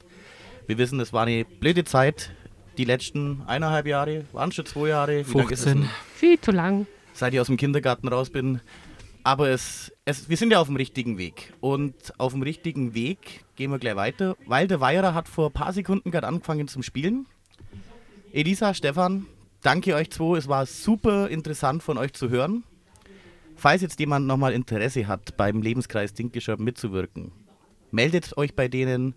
[0.66, 2.32] Wir wissen, es war eine blöde Zeit.
[2.76, 5.24] Die letzten eineinhalb Jahre, waren schon zwei Jahre.
[5.26, 5.80] Wie lang ist es 15.
[5.82, 5.90] denn?
[6.16, 6.86] Viel zu lang.
[7.12, 8.60] seit ich aus dem Kindergarten raus bin.
[9.24, 11.52] Aber es, es, wir sind ja auf dem richtigen Weg.
[11.60, 15.52] Und auf dem richtigen Weg gehen wir gleich weiter, weil der Weierer hat vor ein
[15.52, 17.26] paar Sekunden gerade angefangen zum Spielen.
[18.32, 19.26] Elisa, Stefan,
[19.62, 20.36] danke euch zwei.
[20.36, 22.64] Es war super interessant von euch zu hören.
[23.56, 27.32] Falls jetzt jemand nochmal Interesse hat, beim Lebenskreis Dinkelscherben mitzuwirken,
[27.90, 29.14] meldet euch bei denen.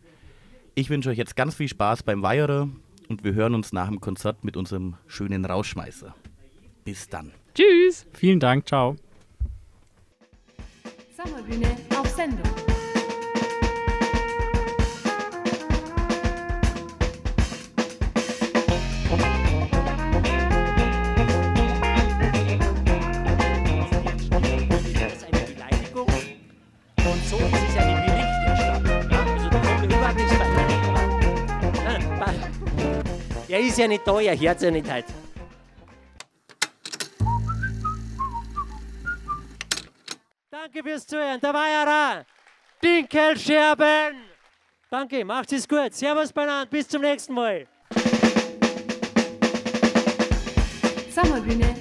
[0.74, 2.70] Ich wünsche euch jetzt ganz viel Spaß beim Weierer
[3.10, 6.16] und wir hören uns nach dem Konzert mit unserem schönen Rausschmeißer.
[6.84, 7.32] Bis dann.
[7.54, 8.08] Tschüss!
[8.14, 8.96] Vielen Dank, ciao.
[11.16, 12.71] Sommerbühne auf Sendung.
[33.52, 35.06] Er ist ja nicht da, er hört ja nicht halt.
[40.50, 42.26] Danke fürs Zuhören, der Weierer.
[42.82, 44.24] Dinkelscherben.
[44.90, 45.94] Danke, macht es gut.
[45.94, 47.68] Servus beieinander, bis zum nächsten Mal.
[51.14, 51.81] Sommerbühne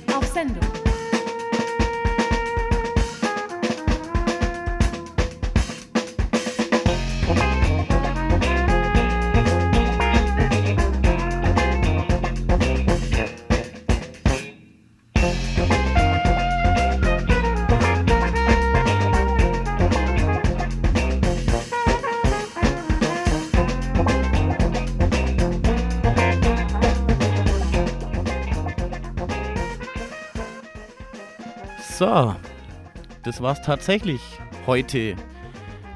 [33.23, 34.21] Das war's tatsächlich
[34.67, 35.15] heute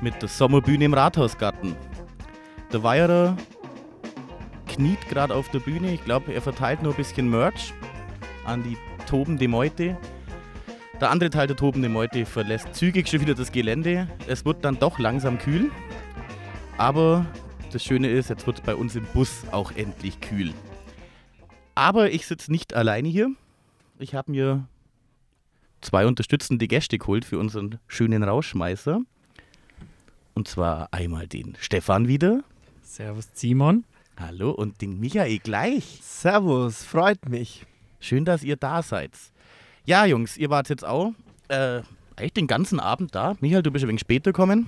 [0.01, 1.75] mit der Sommerbühne im Rathausgarten.
[2.73, 3.37] Der Weierer
[4.69, 5.93] kniet gerade auf der Bühne.
[5.93, 7.75] Ich glaube, er verteilt nur ein bisschen Merch
[8.45, 8.77] an die
[9.09, 9.97] tobende Meute.
[11.01, 14.07] Der andere Teil der tobenden Meute verlässt zügig schon wieder das Gelände.
[14.29, 15.73] Es wird dann doch langsam kühl.
[16.79, 17.27] Aber
[17.73, 20.55] Das Schöne ist, jetzt wird es bei uns im Bus auch endlich kühl.
[21.75, 23.31] Aber ich sitze nicht alleine hier.
[23.99, 24.69] Ich habe mir
[25.85, 29.01] zwei unterstützende Gäste geholt für unseren schönen Rausschmeißer.
[30.35, 32.43] Und zwar einmal den Stefan wieder.
[32.83, 33.85] Servus Simon.
[34.19, 36.01] Hallo und den Michael gleich.
[36.03, 37.67] Servus, freut mich.
[38.01, 39.13] Schön, dass ihr da seid.
[39.85, 41.13] Ja, Jungs, ihr wart jetzt auch
[41.49, 41.83] äh,
[42.17, 43.37] eigentlich den ganzen Abend da.
[43.41, 44.67] Michael, du bist ein wenig später gekommen.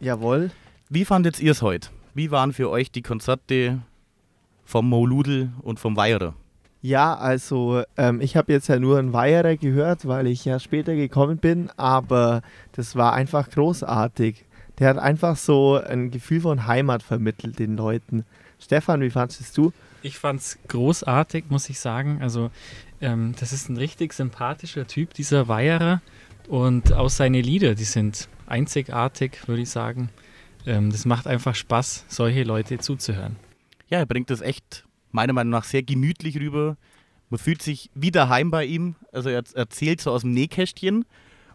[0.00, 0.50] Jawohl.
[0.88, 1.88] Wie fandet ihr es heute?
[2.14, 3.82] Wie waren für euch die Konzerte
[4.64, 6.34] vom Mouludel und vom Weierer?
[6.84, 10.94] Ja, also ähm, ich habe jetzt ja nur einen Weierer gehört, weil ich ja später
[10.94, 14.44] gekommen bin, aber das war einfach großartig.
[14.78, 18.26] Der hat einfach so ein Gefühl von Heimat vermittelt den Leuten.
[18.60, 19.72] Stefan, wie fandest du?
[20.02, 22.18] Ich fand's großartig, muss ich sagen.
[22.20, 22.50] Also,
[23.00, 26.02] ähm, das ist ein richtig sympathischer Typ, dieser Weierer.
[26.48, 30.10] Und auch seine Lieder, die sind einzigartig, würde ich sagen.
[30.66, 33.36] Ähm, das macht einfach Spaß, solche Leute zuzuhören.
[33.88, 34.84] Ja, er bringt das echt
[35.14, 36.76] meiner Meinung nach sehr gemütlich rüber.
[37.30, 38.96] Man fühlt sich wie daheim bei ihm.
[39.12, 41.04] Also er erzählt so aus dem Nähkästchen.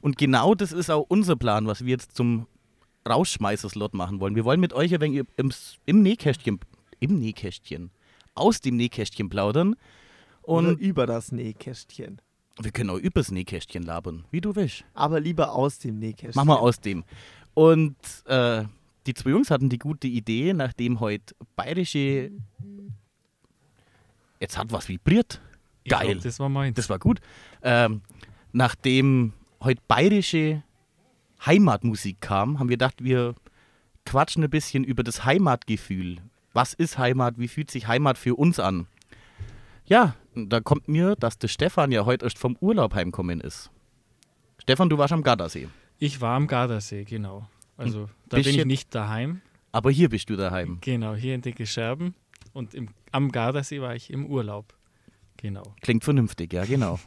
[0.01, 2.47] Und genau das ist auch unser Plan, was wir jetzt zum
[3.07, 4.36] Rausschmeißerslot machen wollen.
[4.36, 5.51] Wir wollen mit euch ein wenig im,
[5.86, 6.60] im Nähkästchen,
[6.99, 7.91] im Nähkästchen,
[8.34, 9.76] aus dem Nähkästchen plaudern.
[10.41, 12.22] Und Oder über das Nähkästchen.
[12.62, 14.86] wir können auch übers Nähkästchen labern, wie du willst.
[14.93, 16.34] Aber lieber aus dem Nähkästchen.
[16.36, 17.03] Mach mal aus dem.
[17.53, 18.64] Und äh,
[19.05, 22.32] die zwei Jungs hatten die gute Idee, nachdem heute bayerische.
[24.39, 25.41] Jetzt hat was vibriert.
[25.87, 26.11] Geil.
[26.11, 26.75] glaub, das war meins.
[26.75, 27.19] Das war gut.
[27.61, 28.01] Ähm,
[28.51, 30.63] nachdem heute bayerische
[31.45, 33.35] Heimatmusik kam, haben wir gedacht, wir
[34.05, 36.17] quatschen ein bisschen über das Heimatgefühl.
[36.53, 37.37] Was ist Heimat?
[37.37, 38.87] Wie fühlt sich Heimat für uns an?
[39.85, 43.71] Ja, da kommt mir, dass der Stefan ja heute erst vom Urlaub heimkommen ist.
[44.57, 45.67] Stefan, du warst am Gardasee.
[45.97, 47.47] Ich war am Gardasee, genau.
[47.77, 49.41] Also da bin ich nicht daheim.
[49.71, 50.79] Aber hier bist du daheim.
[50.81, 52.13] Genau, hier in Dicke Scherben.
[52.53, 54.74] Und im, am Gardasee war ich im Urlaub.
[55.38, 55.64] Genau.
[55.82, 56.99] Klingt vernünftig, ja, genau.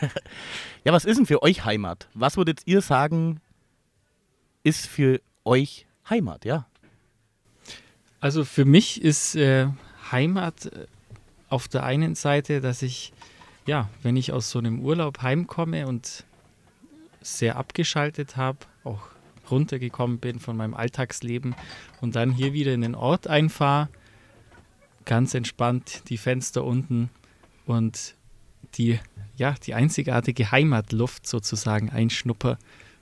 [0.84, 2.08] ja, was ist denn für euch Heimat?
[2.12, 3.40] Was würdet ihr sagen,
[4.64, 6.66] ist für euch Heimat, ja?
[8.20, 9.68] Also für mich ist äh,
[10.10, 10.86] Heimat äh,
[11.48, 13.12] auf der einen Seite, dass ich,
[13.66, 16.24] ja, wenn ich aus so einem Urlaub heimkomme und
[17.20, 19.08] sehr abgeschaltet habe, auch
[19.50, 21.54] runtergekommen bin von meinem Alltagsleben
[22.00, 23.88] und dann hier wieder in den Ort einfahre,
[25.04, 27.10] ganz entspannt die Fenster unten
[27.66, 28.14] und
[28.74, 28.98] die,
[29.36, 32.58] ja, die einzigartige Heimatluft sozusagen einschnupper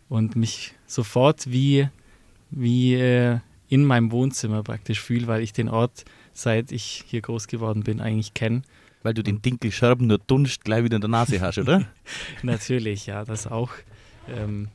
[0.08, 1.88] und mich sofort wie,
[2.50, 3.38] wie äh,
[3.68, 8.00] in meinem Wohnzimmer praktisch fühle, weil ich den Ort, seit ich hier groß geworden bin,
[8.00, 8.62] eigentlich kenne.
[9.02, 11.86] Weil du den Dinkelscherben nur Dunst gleich wieder in der Nase hast, oder?
[12.42, 13.70] Natürlich, ja, das auch.
[14.28, 14.68] Ähm,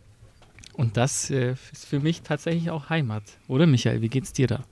[0.73, 3.23] und das äh, ist für mich tatsächlich auch Heimat.
[3.47, 4.63] Oder Michael, wie geht's dir da?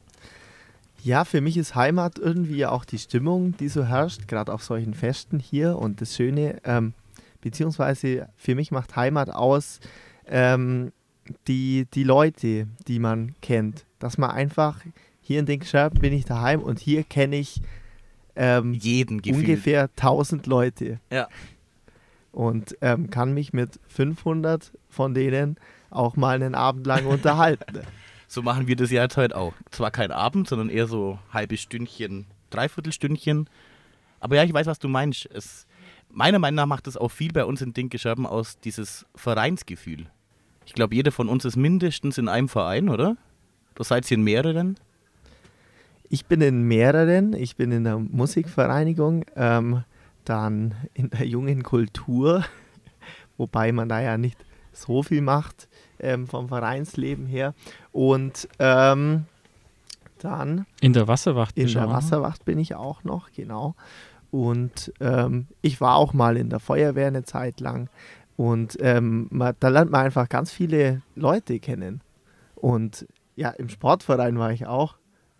[1.03, 4.63] Ja, für mich ist Heimat irgendwie ja auch die Stimmung, die so herrscht, gerade auf
[4.63, 5.77] solchen Festen hier.
[5.77, 6.93] Und das Schöne, ähm,
[7.41, 9.81] beziehungsweise für mich macht Heimat aus
[10.25, 10.93] ähm,
[11.49, 13.85] die, die Leute, die man kennt.
[13.99, 14.79] Dass man einfach,
[15.19, 17.61] hier in Dinkelscherben bin ich daheim und hier kenne ich
[18.37, 20.99] ähm, Jeden ungefähr 1000 Leute.
[21.11, 21.27] Ja.
[22.31, 25.57] Und ähm, kann mich mit 500 von denen
[25.89, 27.81] auch mal einen Abend lang unterhalten.
[28.33, 29.53] So machen wir das ja jetzt heute auch.
[29.69, 33.47] Zwar kein Abend, sondern eher so halbes Stündchen, Dreiviertelstündchen.
[34.19, 35.29] Aber ja, ich weiß, was du meinst.
[35.31, 35.67] Es,
[36.09, 40.07] meiner Meinung nach macht es auch viel bei uns in Dinkelscherben aus, dieses Vereinsgefühl.
[40.65, 43.17] Ich glaube, jeder von uns ist mindestens in einem Verein, oder?
[43.75, 44.79] Du seid hier in mehreren.
[46.09, 47.33] Ich bin in mehreren.
[47.33, 49.83] Ich bin in der Musikvereinigung, ähm,
[50.25, 52.43] dann in der jungen Kultur,
[53.37, 55.67] wobei man da ja nicht so viel macht
[56.03, 57.53] ähm, vom Vereinsleben her.
[57.91, 59.25] Und ähm,
[60.19, 61.89] dann In der Wasserwacht in der?
[61.89, 63.75] Wasserwacht bin ich auch noch, genau.
[64.31, 67.89] Und ähm, ich war auch mal in der Feuerwehr eine Zeit lang.
[68.35, 72.01] Und ähm, man, da lernt man einfach ganz viele Leute kennen.
[72.55, 74.95] Und ja, im Sportverein war ich auch.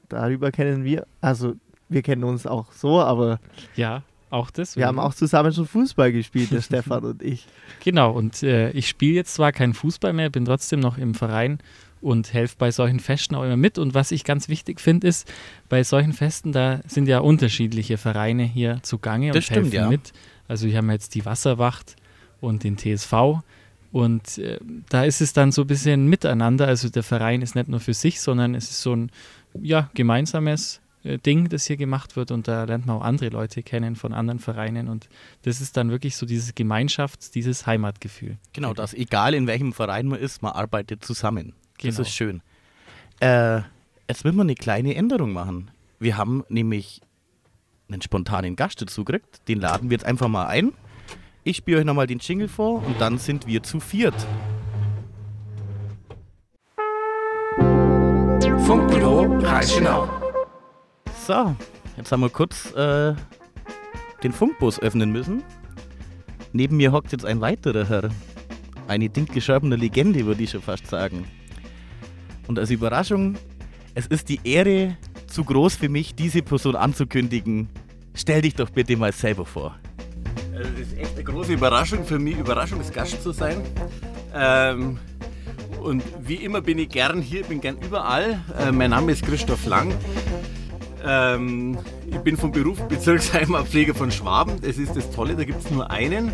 [0.10, 1.54] Darüber kennen wir, also
[1.90, 3.40] wir kennen uns auch so, aber
[3.76, 4.04] Ja,
[4.34, 4.76] auch das.
[4.76, 7.46] wir haben auch zusammen schon Fußball gespielt, der Stefan und ich.
[7.84, 11.60] Genau, und äh, ich spiele jetzt zwar keinen Fußball mehr, bin trotzdem noch im Verein
[12.02, 13.78] und helfe bei solchen Festen auch immer mit.
[13.78, 15.32] Und was ich ganz wichtig finde, ist,
[15.70, 19.90] bei solchen Festen, da sind ja unterschiedliche Vereine hier zugange Das und stimmt, helfen ja.
[19.90, 20.12] mit.
[20.48, 21.96] Also wir haben jetzt die Wasserwacht
[22.42, 23.14] und den TSV.
[23.92, 24.60] Und äh,
[24.90, 26.68] da ist es dann so ein bisschen miteinander.
[26.68, 29.12] Also der Verein ist nicht nur für sich, sondern es ist so ein
[29.62, 32.32] ja, gemeinsames Ding, das hier gemacht wird.
[32.32, 34.88] Und da lernt man auch andere Leute kennen von anderen Vereinen.
[34.88, 35.10] Und
[35.44, 38.38] das ist dann wirklich so dieses Gemeinschafts-, dieses Heimatgefühl.
[38.54, 41.54] Genau, dass egal in welchem Verein man ist, man arbeitet zusammen.
[41.82, 42.02] Das Genau.
[42.02, 42.42] ist schön.
[43.20, 43.62] Äh,
[44.08, 45.72] Jetzt will wir eine kleine Änderung machen.
[45.98, 47.00] Wir haben nämlich
[47.90, 49.48] einen spontanen Gast dazu gekriegt.
[49.48, 50.74] Den laden wir jetzt einfach mal ein.
[51.46, 54.16] Ich spiele euch nochmal den Jingle vor und dann sind wir zu viert.
[58.66, 60.23] Funkbüro Reichenau.
[61.26, 61.56] So,
[61.96, 63.14] jetzt haben wir kurz äh,
[64.24, 65.42] den Funkbus öffnen müssen.
[66.52, 68.10] Neben mir hockt jetzt ein weiterer Herr.
[68.90, 71.26] Eine dinkgeschorbener Legende, würde ich schon fast sagen.
[72.48, 73.38] Und als Überraschung,
[73.96, 74.98] es ist die Ehre
[75.28, 77.70] zu groß für mich, diese Person anzukündigen.
[78.14, 79.78] Stell dich doch bitte mal selber vor.
[80.54, 83.62] Also das ist echt eine große Überraschung für mich, Überraschungsgast zu sein.
[84.36, 85.00] Ähm,
[85.82, 88.44] und wie immer bin ich gern hier, bin gern überall.
[88.60, 89.94] Äh, mein Name ist Christoph Lang.
[91.06, 91.78] Ähm,
[92.10, 94.62] ich bin vom Beruf Bezirksheimatpfleger von Schwaben.
[94.62, 96.32] Das ist das Tolle, da gibt es nur einen.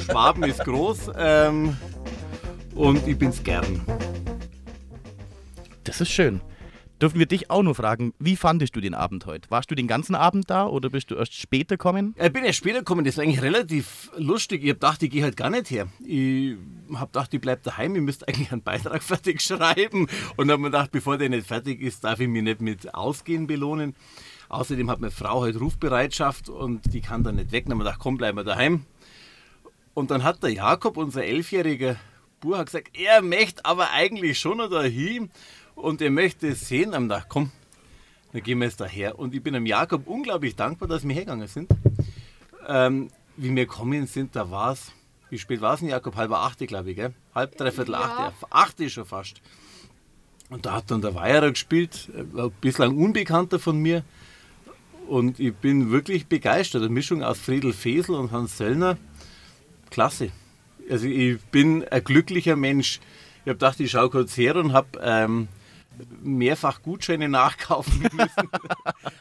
[0.00, 1.76] Schwaben ist groß ähm,
[2.74, 3.80] und ich bin's gern.
[5.84, 6.40] Das ist schön.
[7.00, 9.48] Dürfen wir dich auch nur fragen, wie fandest du den Abend heute?
[9.52, 12.16] Warst du den ganzen Abend da oder bist du erst später gekommen?
[12.20, 14.64] Ich bin erst später gekommen, das war eigentlich relativ lustig.
[14.64, 15.86] Ich hab gedacht, ich gehe halt gar nicht her.
[16.04, 16.56] Ich
[16.94, 20.08] hab gedacht, ich bleib daheim, ich müsste eigentlich einen Beitrag fertig schreiben.
[20.36, 23.46] Und hab mir gedacht, bevor der nicht fertig ist, darf ich mich nicht mit Ausgehen
[23.46, 23.94] belohnen.
[24.48, 27.66] Außerdem hat meine Frau halt Rufbereitschaft und die kann dann nicht weg.
[27.66, 28.86] Dann hab ich gedacht, komm, bleiben wir daheim.
[29.94, 31.94] Und dann hat der Jakob, unser elfjähriger
[32.40, 35.30] Bub, gesagt, er möchte aber eigentlich schon noch dahin
[35.80, 36.94] und er möchte es sehen.
[36.94, 37.50] Am Tag, komm,
[38.32, 39.18] dann gehen wir jetzt daher.
[39.18, 41.70] Und ich bin dem Jakob unglaublich dankbar, dass wir hergegangen sind.
[42.66, 44.92] Ähm, wie wir gekommen sind, da war es,
[45.30, 46.16] wie spät war es denn, Jakob?
[46.16, 47.14] Halb acht, glaube ich, gell?
[47.34, 48.00] Halb, dreiviertel Ja.
[48.00, 48.48] acht, ja.
[48.50, 49.40] acht ist schon fast.
[50.50, 54.02] Und da hat dann der Weierer gespielt, äh, bislang Unbekannter von mir.
[55.06, 56.82] Und ich bin wirklich begeistert.
[56.82, 58.98] Eine Mischung aus Friedel Fesel und Hans Söllner.
[59.90, 60.30] Klasse.
[60.90, 63.00] Also ich bin ein glücklicher Mensch.
[63.44, 65.48] Ich habe gedacht, ich schaue kurz her und habe ähm,
[66.22, 68.48] mehrfach Gutscheine nachkaufen müssen.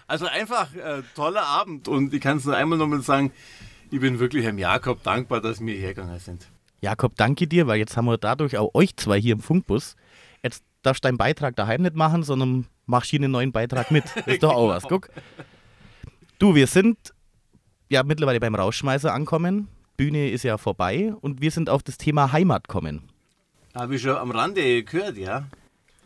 [0.07, 1.88] also einfach äh, toller Abend.
[1.88, 3.32] Und ich kann es nur einmal nochmal sagen,
[3.91, 6.47] ich bin wirklich Herrn Jakob dankbar, dass wir hergegangen sind.
[6.82, 9.95] Jakob, danke dir, weil jetzt haben wir dadurch auch euch zwei hier im Funkbus.
[10.43, 14.03] Jetzt darfst du deinen Beitrag daheim nicht machen, sondern machst hier einen neuen Beitrag mit.
[14.15, 15.09] Das ist doch auch was, guck.
[16.39, 17.13] Du, wir sind
[17.89, 19.69] ja mittlerweile beim Rausschmeißer ankommen.
[19.97, 23.09] Bühne ist ja vorbei und wir sind auf das Thema Heimat kommen.
[23.73, 25.47] Habe ich schon am Rande gehört, ja.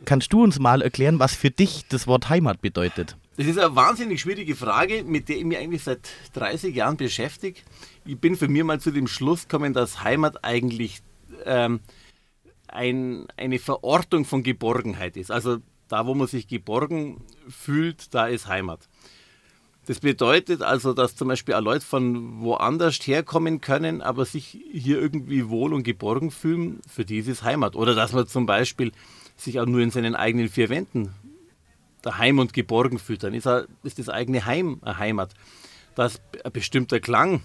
[0.06, 3.18] Kannst du uns mal erklären, was für dich das Wort Heimat bedeutet?
[3.38, 7.60] Das ist eine wahnsinnig schwierige Frage, mit der ich mich eigentlich seit 30 Jahren beschäftige.
[8.06, 11.02] Ich bin für mich mal zu dem Schluss gekommen, dass Heimat eigentlich
[11.45, 11.80] ähm,
[12.68, 15.32] ein, eine Verortung von Geborgenheit ist.
[15.32, 18.88] Also da, wo man sich geborgen fühlt, da ist Heimat.
[19.88, 25.02] Das bedeutet also, dass zum Beispiel auch Leute von woanders herkommen können, aber sich hier
[25.02, 27.76] irgendwie wohl und geborgen fühlen, für die ist es Heimat.
[27.76, 28.91] Oder dass man zum Beispiel
[29.44, 31.14] sich auch nur in seinen eigenen vier Wänden
[32.02, 35.34] daheim und geborgen fühlt, dann ist, er, ist das eigene Heim eine Heimat.
[35.96, 37.42] Dass ein bestimmter Klang,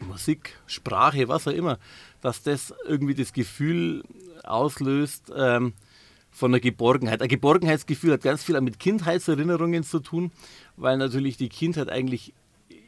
[0.00, 1.78] Musik, Sprache, was auch immer,
[2.20, 4.04] dass das irgendwie das Gefühl
[4.44, 5.72] auslöst ähm,
[6.30, 7.22] von der Geborgenheit.
[7.22, 10.32] Ein Geborgenheitsgefühl hat ganz viel mit Kindheitserinnerungen zu tun,
[10.76, 12.34] weil natürlich die Kindheit eigentlich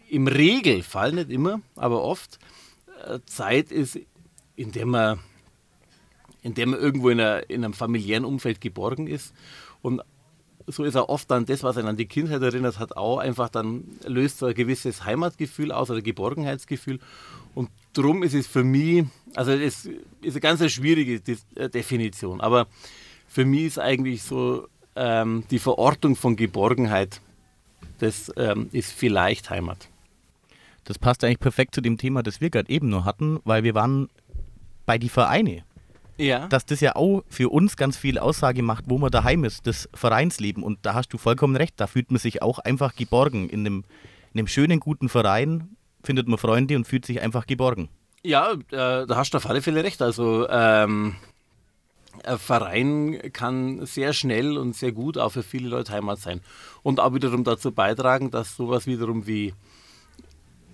[0.09, 2.39] im Regelfall, nicht immer, aber oft,
[3.07, 3.99] äh, Zeit ist,
[4.57, 5.21] in der man,
[6.43, 9.35] in der man irgendwo in, einer, in einem familiären Umfeld geborgen ist.
[9.83, 10.03] Und
[10.67, 13.49] so ist auch oft dann das, was einen an die Kindheit erinnert hat, auch einfach
[13.49, 17.01] dann löst so ein gewisses Heimatgefühl aus oder Geborgenheitsgefühl.
[17.55, 19.87] Und darum ist es für mich, also es
[20.23, 21.21] ist eine ganz schwierige
[21.55, 22.67] äh, Definition, aber
[23.27, 27.21] für mich ist eigentlich so ähm, die Verortung von Geborgenheit,
[27.99, 29.89] das ähm, ist vielleicht Heimat.
[30.85, 33.75] Das passt eigentlich perfekt zu dem Thema, das wir gerade eben nur hatten, weil wir
[33.75, 34.09] waren
[34.87, 35.63] bei die Vereine.
[36.21, 36.47] Ja.
[36.49, 39.89] Dass das ja auch für uns ganz viel Aussage macht, wo man daheim ist, das
[39.95, 40.63] Vereinsleben.
[40.63, 43.49] Und da hast du vollkommen recht, da fühlt man sich auch einfach geborgen.
[43.49, 43.85] In einem,
[44.35, 47.89] in einem schönen, guten Verein findet man Freunde und fühlt sich einfach geborgen.
[48.23, 50.03] Ja, äh, da hast du auf alle Fälle recht.
[50.03, 51.17] Also ähm,
[52.25, 56.41] ein Verein kann sehr schnell und sehr gut auch für viele Leute Heimat sein.
[56.83, 59.55] Und auch wiederum dazu beitragen, dass sowas wiederum wie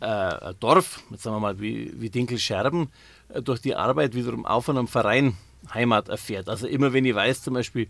[0.00, 2.88] äh, ein Dorf, jetzt sagen wir mal wie, wie Dinkelscherben,
[3.42, 5.36] durch die Arbeit wiederum auch von einem Verein
[5.72, 6.48] Heimat erfährt.
[6.48, 7.88] Also immer wenn ich weiß, zum Beispiel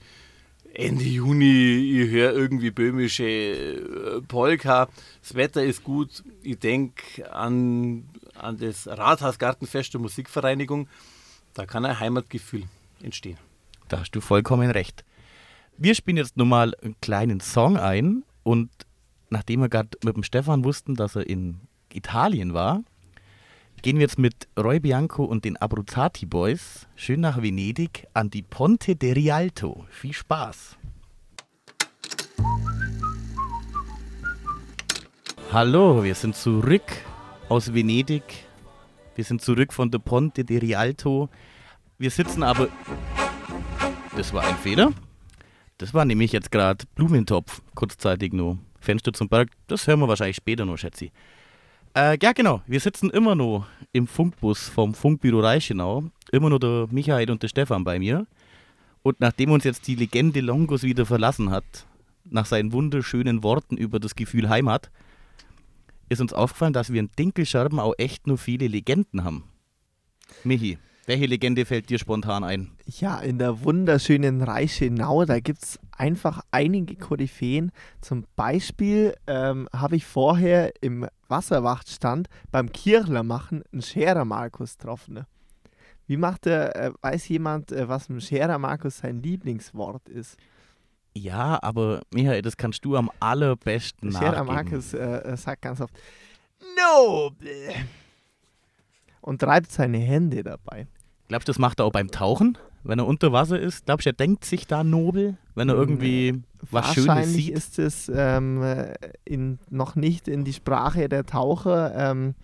[0.73, 4.89] Ende Juni, ich höre irgendwie böhmische äh, Polka,
[5.23, 10.89] das Wetter ist gut, ich denke an, an das Rathausgartenfest der Musikvereinigung,
[11.55, 12.65] da kann ein Heimatgefühl
[13.03, 13.39] entstehen.
[13.89, 15.05] Da hast du vollkommen recht.
[15.79, 18.71] Wir spielen jetzt nochmal einen kleinen Song ein und
[19.31, 21.61] nachdem wir gerade mit dem Stefan wussten, dass er in
[21.93, 22.83] Italien war,
[23.83, 28.43] gehen wir jetzt mit Roy Bianco und den Abruzzati Boys schön nach Venedig an die
[28.43, 29.87] Ponte de Rialto.
[29.91, 30.77] Viel Spaß.
[35.53, 36.83] Hallo, wir sind zurück
[37.49, 38.23] aus Venedig.
[39.15, 41.29] Wir sind zurück von der Ponte di Rialto.
[41.99, 42.69] Wir sitzen aber.
[44.17, 44.93] Das war ein Fehler.
[45.79, 48.59] Das war nämlich jetzt gerade Blumentopf, kurzzeitig nur.
[48.81, 51.13] Fenster zum Berg, das hören wir wahrscheinlich später noch, schätze ich.
[51.97, 52.61] Äh, ja, genau.
[52.67, 56.05] Wir sitzen immer noch im Funkbus vom Funkbüro Reichenau.
[56.31, 58.27] Immer noch der Michael und der Stefan bei mir.
[59.03, 61.65] Und nachdem uns jetzt die Legende Longos wieder verlassen hat,
[62.25, 64.91] nach seinen wunderschönen Worten über das Gefühl Heimat,
[66.11, 69.45] ist uns aufgefallen, dass wir in Dinkelscherben auch echt nur viele Legenden haben.
[70.45, 70.77] Michi,
[71.07, 72.73] welche Legende fällt dir spontan ein?
[72.85, 77.73] Ja, in der wunderschönen Reichenau, da gibt es einfach einige Koryphäen.
[78.01, 85.15] Zum Beispiel ähm, habe ich vorher im Wasserwachtstand beim Kirchlermachen einen Scherer Markus getroffen.
[85.15, 85.27] ne?
[86.07, 90.37] Wie macht der, äh, weiß jemand, äh, was ein Scherer Markus sein Lieblingswort ist?
[91.15, 94.55] Ja, aber Michael, das kannst du am allerbesten Scherer nachgeben.
[94.55, 95.95] Markus äh, äh, sagt ganz oft
[96.77, 97.75] Nobel
[99.23, 100.87] und treibt seine Hände dabei.
[101.29, 102.57] Glaubst du, das macht er auch beim Tauchen?
[102.85, 103.87] Wenn er unter Wasser ist?
[103.87, 107.55] Glaubst du, er denkt sich da nobel, wenn er irgendwie was Schönes Wahrscheinlich sieht?
[107.57, 112.35] ist es ähm, äh, in, noch nicht in die Sprache der Taucher ähm,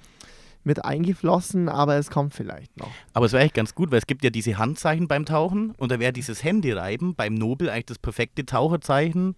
[0.65, 2.91] mit eingeflossen, aber es kommt vielleicht noch.
[3.13, 5.93] Aber es wäre echt ganz gut, weil es gibt ja diese Handzeichen beim Tauchen und
[5.93, 9.37] da wäre dieses Händereiben beim Nobel eigentlich das perfekte Taucherzeichen.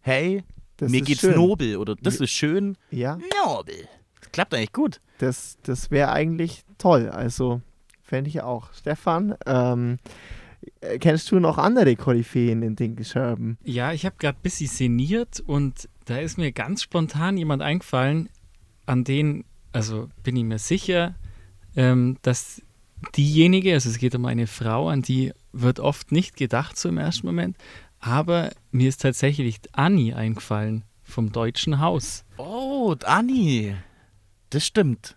[0.00, 0.42] Hey,
[0.78, 1.34] Das mir geht's schön.
[1.34, 2.76] nobel oder das ist schön.
[2.90, 3.88] Ja, Nobel.
[4.20, 5.00] Das klappt eigentlich gut.
[5.18, 7.08] das, das wäre eigentlich toll.
[7.10, 7.60] Also
[8.06, 8.72] fände ich auch.
[8.72, 9.98] Stefan, ähm,
[10.80, 13.58] äh, kennst du noch andere Koryphäen in Dinkelscherben?
[13.64, 18.28] Ja, ich habe gerade ein bisschen sinniert und da ist mir ganz spontan jemand eingefallen,
[18.86, 21.16] an den, also bin ich mir sicher,
[21.74, 22.62] ähm, dass
[23.16, 26.98] diejenige, also es geht um eine Frau, an die wird oft nicht gedacht so im
[26.98, 27.56] ersten Moment,
[27.98, 32.24] aber mir ist tatsächlich Annie eingefallen vom Deutschen Haus.
[32.36, 33.74] Oh, Anni.
[34.50, 35.16] Das stimmt.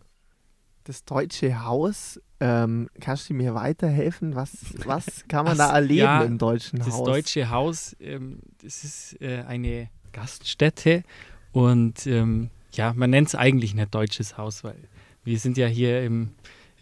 [0.89, 4.33] Das Deutsche Haus, ähm, kannst du mir weiterhelfen?
[4.33, 7.03] Was, was kann man da erleben ja, im Deutschen Das Haus?
[7.03, 11.03] Deutsche Haus, ähm, das ist äh, eine Gaststätte
[11.51, 14.79] und ähm, ja, man nennt es eigentlich nicht Deutsches Haus, weil
[15.23, 16.31] wir sind ja hier im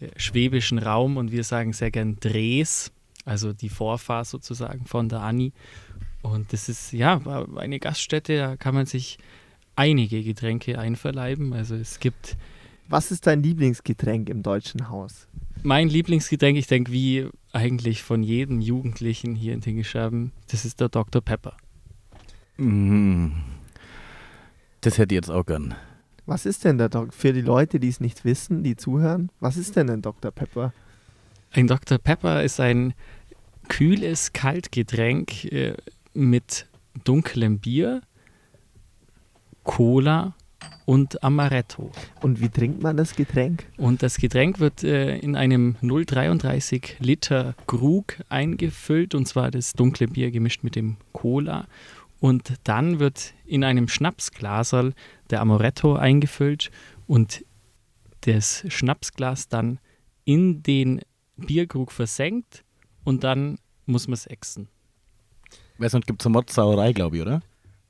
[0.00, 2.90] äh, schwäbischen Raum und wir sagen sehr gern Dres,
[3.26, 5.52] also die Vorfahr sozusagen von der Anni.
[6.22, 7.20] Und das ist ja
[7.56, 9.18] eine Gaststätte, da kann man sich
[9.76, 11.52] einige Getränke einverleiben.
[11.52, 12.38] Also es gibt
[12.88, 15.28] Was ist dein Lieblingsgetränk im Deutschen Haus?
[15.62, 20.88] mein Lieblingsgetränk, ich denke, wie eigentlich von jedem Jugendlichen hier in Tingescherben, das ist der
[20.88, 21.22] Dr.
[21.22, 21.56] Pepper.
[22.56, 23.32] Mhm.
[24.80, 25.74] Das hätte ich jetzt auch gern.
[26.26, 29.30] Was ist denn der Dok für die Leute, die es nicht wissen, die zuhören?
[29.40, 30.30] Was ist denn ein Dr.
[30.30, 30.72] Pepper?
[31.50, 31.98] Ein Dr.
[31.98, 32.94] Pepper ist ein
[33.68, 35.74] kühles Kaltgetränk äh,
[36.12, 36.66] mit
[37.04, 38.02] dunklem Bier,
[39.64, 40.34] Cola
[40.88, 41.90] und Amaretto.
[42.22, 43.66] Und wie trinkt man das Getränk?
[43.76, 50.08] Und das Getränk wird äh, in einem 0,33 Liter Krug eingefüllt, und zwar das dunkle
[50.08, 51.66] Bier gemischt mit dem Cola.
[52.20, 54.94] Und dann wird in einem Schnapsglaserl
[55.28, 56.70] der Amaretto eingefüllt
[57.06, 57.44] und
[58.22, 59.80] das Schnapsglas dann
[60.24, 61.02] in den
[61.36, 62.64] Bierkrug versenkt
[63.04, 64.68] und dann muss man es exen.
[65.76, 67.42] Weil sonst gibt es eine Mordsauerei, glaube ich, oder?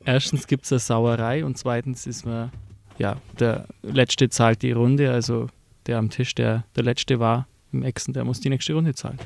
[0.04, 2.50] Erstens gibt es eine Sauerei und zweitens ist man,
[2.98, 5.48] ja, der Letzte zahlt die Runde, also
[5.86, 9.18] der am Tisch, der der Letzte war im Exen, der muss die nächste Runde zahlen.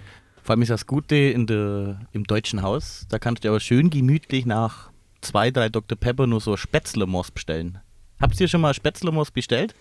[0.43, 3.91] Vor allem ist das Gute in der, im deutschen Haus, da kannst du aber schön
[3.91, 5.97] gemütlich nach zwei, drei Dr.
[5.97, 7.79] Pepper nur so Spätzlemoss bestellen.
[8.21, 9.75] Habt ihr schon mal Spätzlemoss bestellt?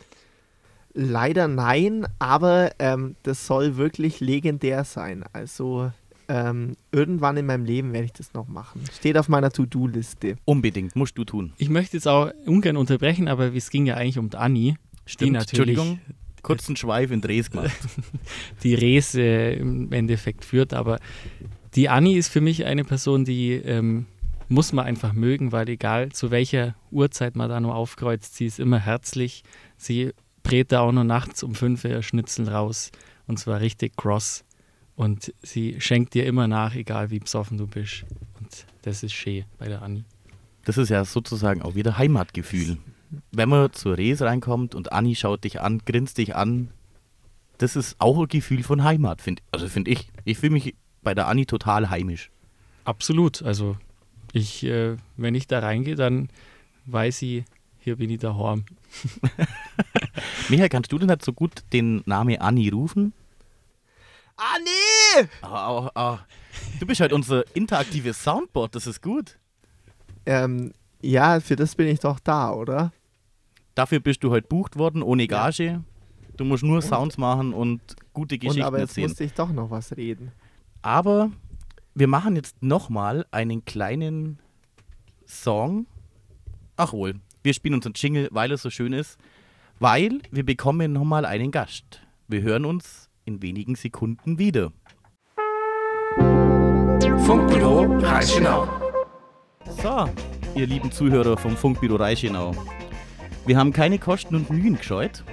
[0.93, 5.23] Leider nein, aber ähm, das soll wirklich legendär sein.
[5.33, 5.91] Also
[6.31, 8.81] ähm, irgendwann in meinem Leben werde ich das noch machen.
[8.93, 10.37] Steht auf meiner To-Do-Liste.
[10.45, 11.51] Unbedingt, musst du tun.
[11.57, 14.77] Ich möchte jetzt auch ungern unterbrechen, aber es ging ja eigentlich um die Anni,
[15.07, 15.99] die Stimmt, natürlich Entschuldigung,
[16.41, 17.71] kurzen Schweif in Dres gemacht.
[18.63, 20.73] die Rese im Endeffekt führt.
[20.73, 20.99] Aber
[21.75, 24.05] die Anni ist für mich eine Person, die ähm,
[24.47, 28.59] muss man einfach mögen, weil egal zu welcher Uhrzeit man da nur aufkreuzt, sie ist
[28.59, 29.43] immer herzlich.
[29.75, 30.11] Sie
[30.43, 32.91] brät da auch noch nachts um fünf Uhr Schnitzel raus
[33.27, 34.45] und zwar richtig cross.
[35.01, 38.05] Und sie schenkt dir immer nach, egal wie besoffen du bist.
[38.39, 40.03] Und das ist schön bei der Anni.
[40.63, 42.77] Das ist ja sozusagen auch wieder Heimatgefühl.
[43.31, 46.69] Wenn man zur Res reinkommt und Anni schaut dich an, grinst dich an,
[47.57, 50.07] das ist auch ein Gefühl von Heimat, find, also finde ich.
[50.23, 52.29] Ich fühle mich bei der Anni total heimisch.
[52.83, 53.41] Absolut.
[53.41, 53.77] Also
[54.33, 56.29] ich, äh, wenn ich da reingehe, dann
[56.85, 57.43] weiß ich,
[57.79, 58.65] hier bin ich daheim.
[60.49, 63.13] Michael, kannst du denn nicht so gut den Namen Anni rufen?
[64.41, 65.27] Anni!
[65.43, 65.47] Ah,
[65.85, 66.19] ah, ah.
[66.79, 69.37] Du bist halt unser interaktives Soundboard, das ist gut.
[70.25, 72.91] Ähm, Ja, für das bin ich doch da, oder?
[73.75, 75.83] Dafür bist du heute bucht worden, ohne Gage.
[76.37, 77.81] Du musst nur Sounds machen und
[78.13, 79.07] gute Und Geschichten aber jetzt erzählen.
[79.09, 80.31] musste ich doch noch was reden.
[80.81, 81.31] Aber
[81.93, 84.39] wir machen jetzt nochmal einen kleinen
[85.27, 85.85] Song.
[86.77, 89.19] Ach wohl, wir spielen unseren Jingle, weil er so schön ist.
[89.79, 92.01] Weil wir bekommen nochmal einen Gast.
[92.27, 94.71] Wir hören uns in wenigen Sekunden wieder.
[97.25, 98.67] Funkbüro Reichenau.
[99.81, 100.09] So,
[100.55, 102.53] ihr lieben Zuhörer vom Funkbüro Reichenau.
[103.45, 105.23] Wir haben keine Kosten und Mühen gescheut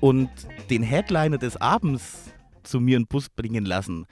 [0.00, 0.30] und
[0.70, 2.32] den Headliner des Abends
[2.62, 4.06] zu mir in den Bus bringen lassen.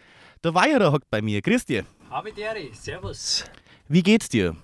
[0.45, 1.41] Der Weierer hockt bei mir.
[1.41, 1.85] Grüß dir.
[2.11, 3.45] Habe Deri, servus.
[3.89, 4.57] Wie geht's dir?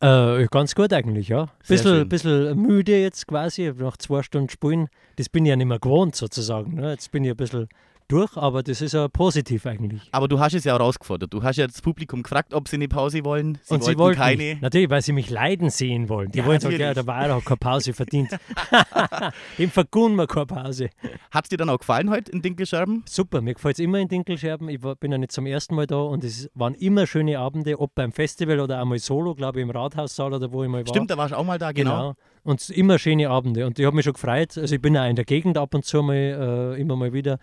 [0.00, 1.48] Äh, ganz gut eigentlich, ja.
[1.66, 2.08] Bisschen, schön.
[2.08, 4.88] bisschen müde jetzt quasi, nach zwei Stunden Spielen.
[5.16, 6.74] Das bin ich ja nicht mehr gewohnt sozusagen.
[6.74, 6.90] Ne?
[6.90, 7.68] Jetzt bin ich ein bisschen
[8.12, 10.02] durch, aber das ist ja positiv eigentlich.
[10.12, 11.32] Aber du hast es ja auch rausgefordert.
[11.32, 13.58] Du hast ja das Publikum gefragt, ob sie eine Pause wollen.
[13.62, 14.56] Sie Und sie wollten keine.
[14.60, 16.30] natürlich, weil sie mich leiden sehen wollen.
[16.30, 18.30] Die Ja, wollen sagen, ja, der Weiler hat keine Pause verdient.
[19.58, 20.90] Dem vergunnen wir keine Pause.
[21.30, 23.04] Hat es dir dann auch gefallen heute in Dinkelscherben?
[23.08, 24.68] Super, mir gefällt es immer in Dinkelscherben.
[24.68, 27.78] Ich war, bin ja nicht zum ersten Mal da und es waren immer schöne Abende,
[27.80, 30.88] ob beim Festival oder einmal solo, glaube ich, im Rathaussaal oder wo ich mal war.
[30.88, 31.92] Stimmt, da warst du auch mal da, genau.
[31.92, 32.14] Genau.
[32.44, 33.66] Und es immer schöne Abende.
[33.66, 34.58] Und ich habe mich schon gefreut.
[34.58, 36.14] Also ich bin auch in der Gegend ab und zu mal,
[36.76, 37.38] äh, immer mal wieder.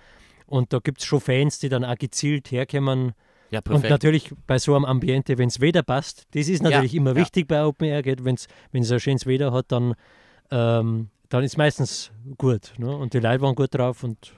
[0.49, 3.13] Und da gibt es schon Fans, die dann auch gezielt herkommen.
[3.51, 3.89] Ja, Und perfekt.
[3.89, 7.15] natürlich bei so einem Ambiente, wenn es Wetter passt, das ist natürlich immer ja.
[7.15, 8.47] wichtig bei Open Air, wenn es
[8.91, 9.95] ein schönes Wetter hat, dann,
[10.51, 12.73] ähm, dann ist meistens gut.
[12.77, 12.95] Ne?
[12.95, 14.33] Und die Leute waren gut drauf und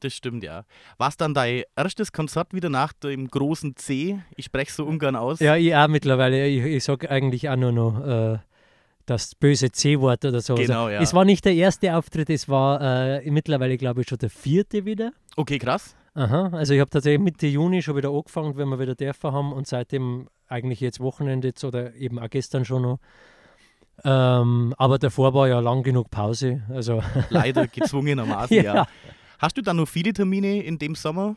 [0.00, 0.64] Das stimmt, ja.
[0.98, 4.20] War es dann dein erstes Konzert wieder nach dem großen C?
[4.36, 5.40] Ich spreche so ungern aus.
[5.40, 6.46] Ja, ich auch mittlerweile.
[6.46, 8.38] Ich, ich sage eigentlich auch nur noch äh,
[9.10, 10.54] das böse C-Wort oder so.
[10.54, 11.00] Genau, also, ja.
[11.00, 12.80] Es war nicht der erste Auftritt, es war
[13.20, 15.12] äh, mittlerweile, glaube ich, schon der vierte wieder.
[15.36, 15.96] Okay, krass.
[16.14, 19.52] Aha, also ich habe tatsächlich Mitte Juni schon wieder angefangen, wenn wir wieder dürfen haben
[19.52, 22.98] und seitdem eigentlich jetzt Wochenende jetzt oder eben auch gestern schon noch.
[24.04, 26.62] Ähm, aber davor war ja lang genug Pause.
[26.68, 28.74] Also Leider gezwungenermaßen, ja.
[28.74, 28.86] Ja.
[29.38, 31.36] Hast du dann noch viele Termine in dem Sommer?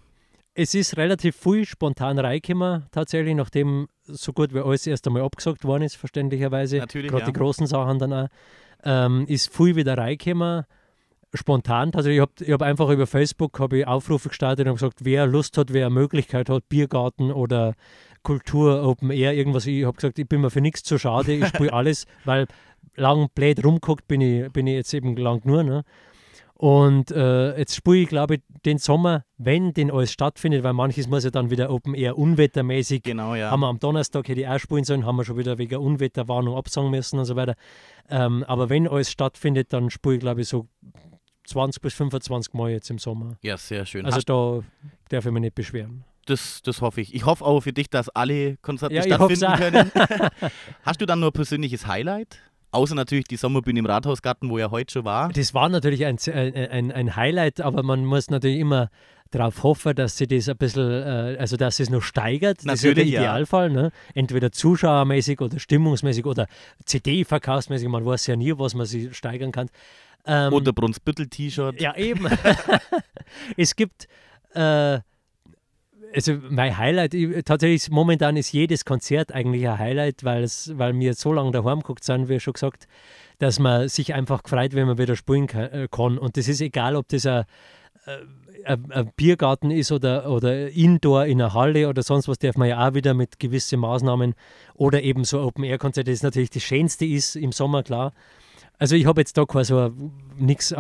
[0.56, 5.66] Es ist relativ viel spontan reingekommen, tatsächlich, nachdem so gut wie alles erst einmal abgesagt
[5.66, 6.78] worden ist, verständlicherweise.
[6.78, 7.32] Natürlich, Gerade ja.
[7.32, 8.28] die großen Sachen dann auch.
[8.86, 10.66] Ähm, ist viel wieder reingekommen,
[11.34, 11.92] spontan.
[11.96, 15.26] Also ich habe ich hab einfach über Facebook hab ich Aufrufe gestartet und gesagt, wer
[15.26, 17.76] Lust hat, wer eine Möglichkeit hat, Biergarten oder
[18.24, 19.66] Kultur, Open Air, irgendwas.
[19.66, 22.48] Ich habe gesagt, ich bin mir für nichts zu schade, ich spiele alles, weil
[22.96, 25.64] lang blöd rumguckt bin ich, bin ich jetzt eben lang nur.
[25.64, 25.84] Ne?
[26.64, 31.10] Und äh, jetzt spiele ich, glaube ich, den Sommer, wenn denn alles stattfindet, weil manches
[31.10, 33.04] muss ja dann wieder Open Air unwettermäßig.
[33.04, 33.52] Genau, ja.
[33.52, 36.56] Haben wir am Donnerstag hätte ich auch spielen sollen, haben wir schon wieder wegen Unwetterwarnung
[36.56, 37.56] absagen müssen und so weiter.
[38.10, 40.70] Ähm, aber wenn alles stattfindet, dann spiele ich, glaube ich, so
[41.48, 43.36] 20 bis 25 Mal jetzt im Sommer.
[43.42, 44.06] Ja, sehr schön.
[44.06, 44.62] Also Hast- da
[45.10, 46.06] darf ich mich nicht beschweren.
[46.28, 47.14] Das, das hoffe ich.
[47.14, 49.92] Ich hoffe auch für dich, dass alle Konzerte Ja, stattfinden können.
[50.84, 52.40] Hast du dann nur ein persönliches Highlight?
[52.74, 55.30] Außer natürlich die Sommerbühne im Rathausgarten, wo ja heute schon war.
[55.30, 58.90] Das war natürlich ein, ein, ein Highlight, aber man muss natürlich immer
[59.32, 62.60] darauf hoffen, dass sie das ein bisschen, äh, also dass es noch steigert.
[62.66, 63.22] Das ist der Natürlich, ja.
[63.22, 63.70] Idealfall.
[63.70, 63.92] Ne?
[64.14, 66.48] Entweder zuschauermäßig oder stimmungsmäßig oder
[66.86, 67.88] CD-verkaufsmäßig.
[67.88, 69.70] Man weiß ja nie, was man sich steigern kann.
[70.26, 71.82] Ähm, Oder Brunsbüttel-T-Shirt.
[71.82, 72.28] Ja, eben.
[73.58, 74.08] es gibt,
[74.54, 75.00] äh,
[76.14, 80.98] also mein Highlight, ich, tatsächlich momentan ist jedes Konzert eigentlich ein Highlight, weil, es, weil
[81.00, 82.88] wir so lange daheim geguckt sind, wie schon gesagt,
[83.40, 85.72] dass man sich einfach gefreut, wenn man wieder spielen kann.
[85.72, 86.18] Äh, kann.
[86.18, 87.46] Und das ist egal, ob das ein,
[88.06, 88.18] äh,
[88.66, 92.70] ein, ein Biergarten ist oder, oder Indoor in einer Halle oder sonst was, darf man
[92.70, 94.36] ja auch wieder mit gewissen Maßnahmen
[94.76, 98.14] oder eben so Open-Air-Konzerte, das natürlich das Schönste ist im Sommer, klar.
[98.80, 99.94] Also ich habe jetzt da kein so
[100.36, 100.74] nichts,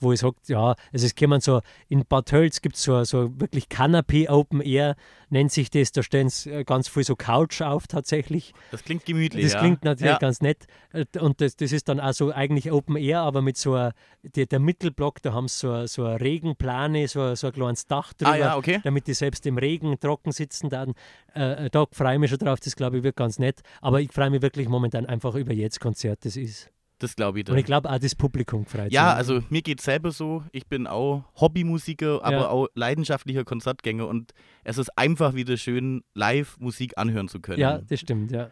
[0.00, 3.38] wo ich sage, ja, also es kommen so, in Bad Tölz gibt es so, so
[3.38, 4.96] wirklich Canopy Open Air,
[5.28, 8.52] nennt sich das, da stellen sie ganz viel so Couch auf tatsächlich.
[8.70, 9.44] Das klingt gemütlich.
[9.44, 9.60] Das ja.
[9.60, 10.18] klingt natürlich ja.
[10.18, 10.66] ganz nett.
[10.92, 13.74] Äh, Und das, das ist dann auch so eigentlich Open Air, aber mit so
[14.22, 17.52] der, der Mittelblock, da haben sie so, eine- so eine Regenplane, so, ein- so ein
[17.52, 18.80] kleines Dach drüber, Ah ja, okay.
[18.82, 20.94] damit die selbst im Regen trocken sitzen dann.
[21.34, 23.60] Äh, da freue ich mich schon drauf, das glaube ich wird ganz nett.
[23.82, 26.70] Aber ich freue mich wirklich momentan einfach über jedes Konzert, das ist.
[26.98, 27.48] Das glaube ich.
[27.50, 29.18] Und ich glaube auch das Publikum freut Ja, sich.
[29.18, 30.42] also mir geht selber so.
[30.52, 32.48] Ich bin auch Hobbymusiker, aber Ja.
[32.48, 34.32] auch leidenschaftlicher Konzertgänger und
[34.64, 37.60] es ist einfach wieder schön, live Musik anhören zu können.
[37.60, 38.50] Ja, das stimmt, ja.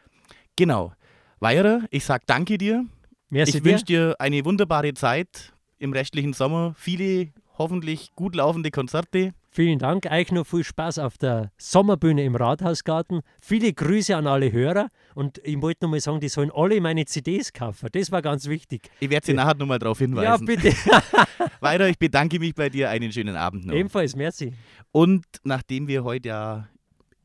[0.57, 0.93] Genau.
[1.41, 2.85] Weira, ich sag danke dir.
[3.31, 6.75] Merci ich wünsche dir eine wunderbare Zeit im restlichen Sommer.
[6.77, 9.33] Viele hoffentlich gut laufende Konzerte.
[9.51, 13.21] Vielen Dank, euch noch viel Spaß auf der Sommerbühne im Rathausgarten.
[13.41, 17.05] Viele Grüße an alle Hörer und ich wollte noch mal sagen, die sollen alle meine
[17.05, 17.89] CDs kaufen.
[17.93, 18.91] Das war ganz wichtig.
[18.99, 20.25] Ich werde Sie nachher nochmal darauf hinweisen.
[20.25, 20.75] Ja, bitte.
[21.61, 22.91] Weira, ich bedanke mich bei dir.
[22.91, 23.75] Einen schönen Abend noch.
[23.75, 24.53] Ebenfalls, merci.
[24.91, 26.69] Und nachdem wir heute ja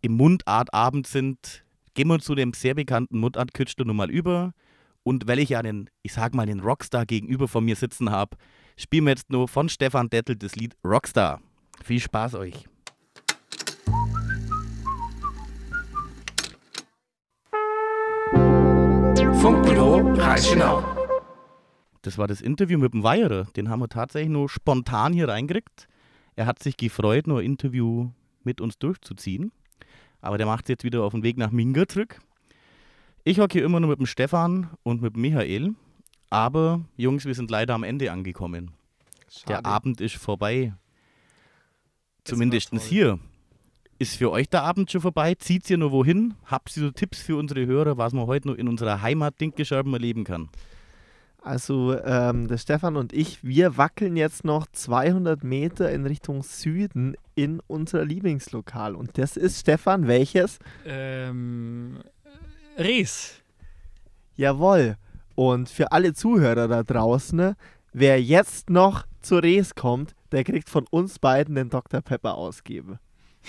[0.02, 1.64] im Mundartabend sind,
[1.96, 4.54] gehen wir zu dem sehr bekannten Mundartkünstler nochmal über.
[5.02, 8.38] Und weil ich ja einen, ich sag mal, einen Rockstar gegenüber von mir sitzen habe,
[8.80, 11.42] spielen wir jetzt nur von Stefan Dettel das Lied Rockstar.
[11.84, 12.66] Viel Spaß euch.
[19.42, 20.84] Funkbüro Reichenau.
[22.02, 23.46] Das war das Interview mit dem Weierer.
[23.56, 25.88] Den haben wir tatsächlich nur spontan hier reingekriegt.
[26.36, 28.12] Er hat sich gefreut, nur ein Interview
[28.44, 29.52] mit uns durchzuziehen.
[30.22, 32.20] Aber der macht jetzt wieder auf den Weg nach Minga zurück.
[33.26, 35.76] Ich hocke hier immer nur mit dem Stefan und mit dem Michael.
[36.30, 38.72] Aber, Jungs, wir sind leider am Ende angekommen.
[39.48, 39.66] Der Schade.
[39.66, 40.74] Abend ist vorbei.
[42.24, 43.20] Zumindest hier.
[43.98, 45.36] Ist für euch der Abend schon vorbei?
[45.36, 46.36] Zieht ihr nur wohin?
[46.46, 49.92] Habt ihr so Tipps für unsere Hörer, was man heute noch in unserer Heimat Dinkelscherben
[49.92, 50.50] erleben kann?
[51.42, 57.16] Also ähm, der Stefan und ich, wir wackeln jetzt noch 200 Meter in Richtung Süden
[57.36, 58.96] in unser Lieblingslokal.
[58.96, 60.60] Und das ist, Stefan, welches?
[60.86, 62.00] Ähm,
[62.78, 63.42] Ries.
[64.36, 64.98] Jawohl.
[65.40, 67.56] Und für alle Zuhörer da draußen, ne,
[67.94, 72.02] wer jetzt noch zur Res kommt, der kriegt von uns beiden den Dr.
[72.02, 73.00] Pepper ausgeben.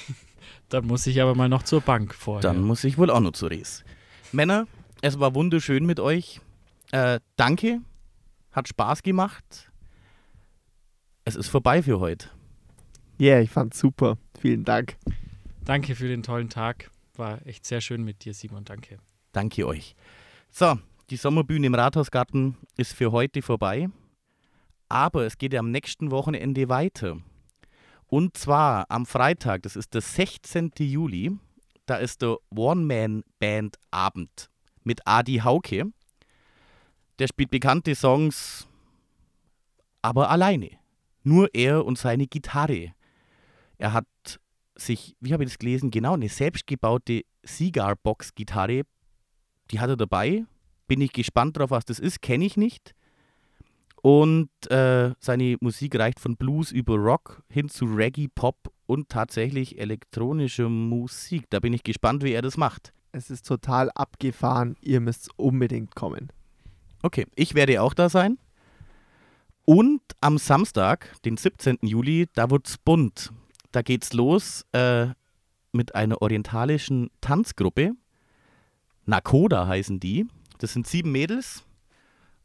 [0.68, 2.42] Dann muss ich aber mal noch zur Bank vorher.
[2.42, 3.82] Dann muss ich wohl auch noch zu Res.
[4.30, 4.68] Männer,
[5.02, 6.40] es war wunderschön mit euch.
[6.92, 7.80] Äh, danke.
[8.52, 9.72] Hat Spaß gemacht.
[11.24, 12.28] Es ist vorbei für heute.
[13.18, 14.16] Ja, yeah, ich fand's super.
[14.38, 14.96] Vielen Dank.
[15.64, 16.92] Danke für den tollen Tag.
[17.16, 18.64] War echt sehr schön mit dir, Simon.
[18.64, 19.00] Danke.
[19.32, 19.96] Danke euch.
[20.52, 20.78] So,
[21.10, 23.88] die Sommerbühne im Rathausgarten ist für heute vorbei.
[24.88, 27.18] Aber es geht ja am nächsten Wochenende weiter.
[28.06, 30.72] Und zwar am Freitag, das ist der 16.
[30.78, 31.36] Juli,
[31.86, 34.50] da ist der One-Man-Band-Abend
[34.84, 35.92] mit Adi Hauke.
[37.18, 38.68] Der spielt bekannte Songs,
[40.02, 40.70] aber alleine.
[41.22, 42.94] Nur er und seine Gitarre.
[43.78, 44.06] Er hat
[44.76, 48.82] sich, wie habe ich das gelesen, genau eine selbstgebaute Cigar-Box-Gitarre.
[49.70, 50.46] Die hat er dabei.
[50.90, 52.20] Bin ich gespannt drauf, was das ist.
[52.20, 52.96] Kenne ich nicht.
[54.02, 59.78] Und äh, seine Musik reicht von Blues über Rock hin zu Reggae, Pop und tatsächlich
[59.78, 61.44] elektronische Musik.
[61.50, 62.92] Da bin ich gespannt, wie er das macht.
[63.12, 64.74] Es ist total abgefahren.
[64.80, 66.32] Ihr müsst unbedingt kommen.
[67.04, 68.38] Okay, ich werde auch da sein.
[69.64, 71.78] Und am Samstag, den 17.
[71.82, 73.32] Juli, da wird's bunt.
[73.70, 75.06] Da geht's los äh,
[75.70, 77.92] mit einer orientalischen Tanzgruppe.
[79.06, 80.26] Nakoda heißen die.
[80.60, 81.64] Das sind sieben Mädels.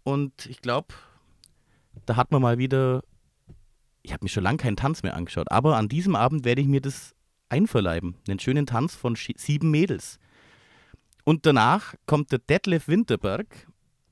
[0.04, 0.94] Und ich glaube,
[2.06, 3.04] da hat man mal wieder.
[4.04, 6.68] Ich habe mir schon lange keinen Tanz mehr angeschaut, aber an diesem Abend werde ich
[6.68, 7.14] mir das
[7.50, 8.16] einverleiben.
[8.28, 10.20] Einen schönen Tanz von sieben Mädels.
[11.24, 13.68] Und danach kommt der Detlef Winterberg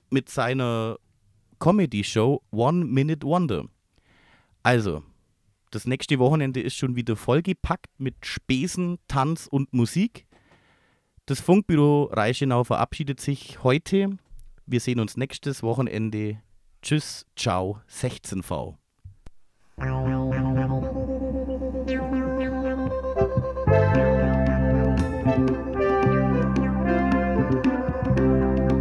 [0.10, 0.97] mit seiner
[1.60, 3.66] Comedy-Show One Minute Wonder.
[4.64, 5.04] Also,
[5.70, 10.26] das nächste Wochenende ist schon wieder vollgepackt mit Spesen, Tanz und Musik.
[11.26, 14.09] Das Funkbüro Reichenau verabschiedet sich heute.
[14.65, 16.41] Wir sehen uns nächstes Wochenende.
[16.82, 18.76] Tschüss, ciao, 16V.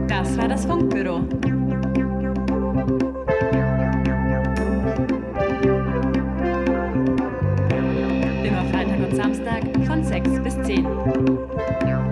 [0.09, 1.19] Das war das Funkbüro.
[8.43, 12.12] Immer Freitag und Samstag von 6 bis 10.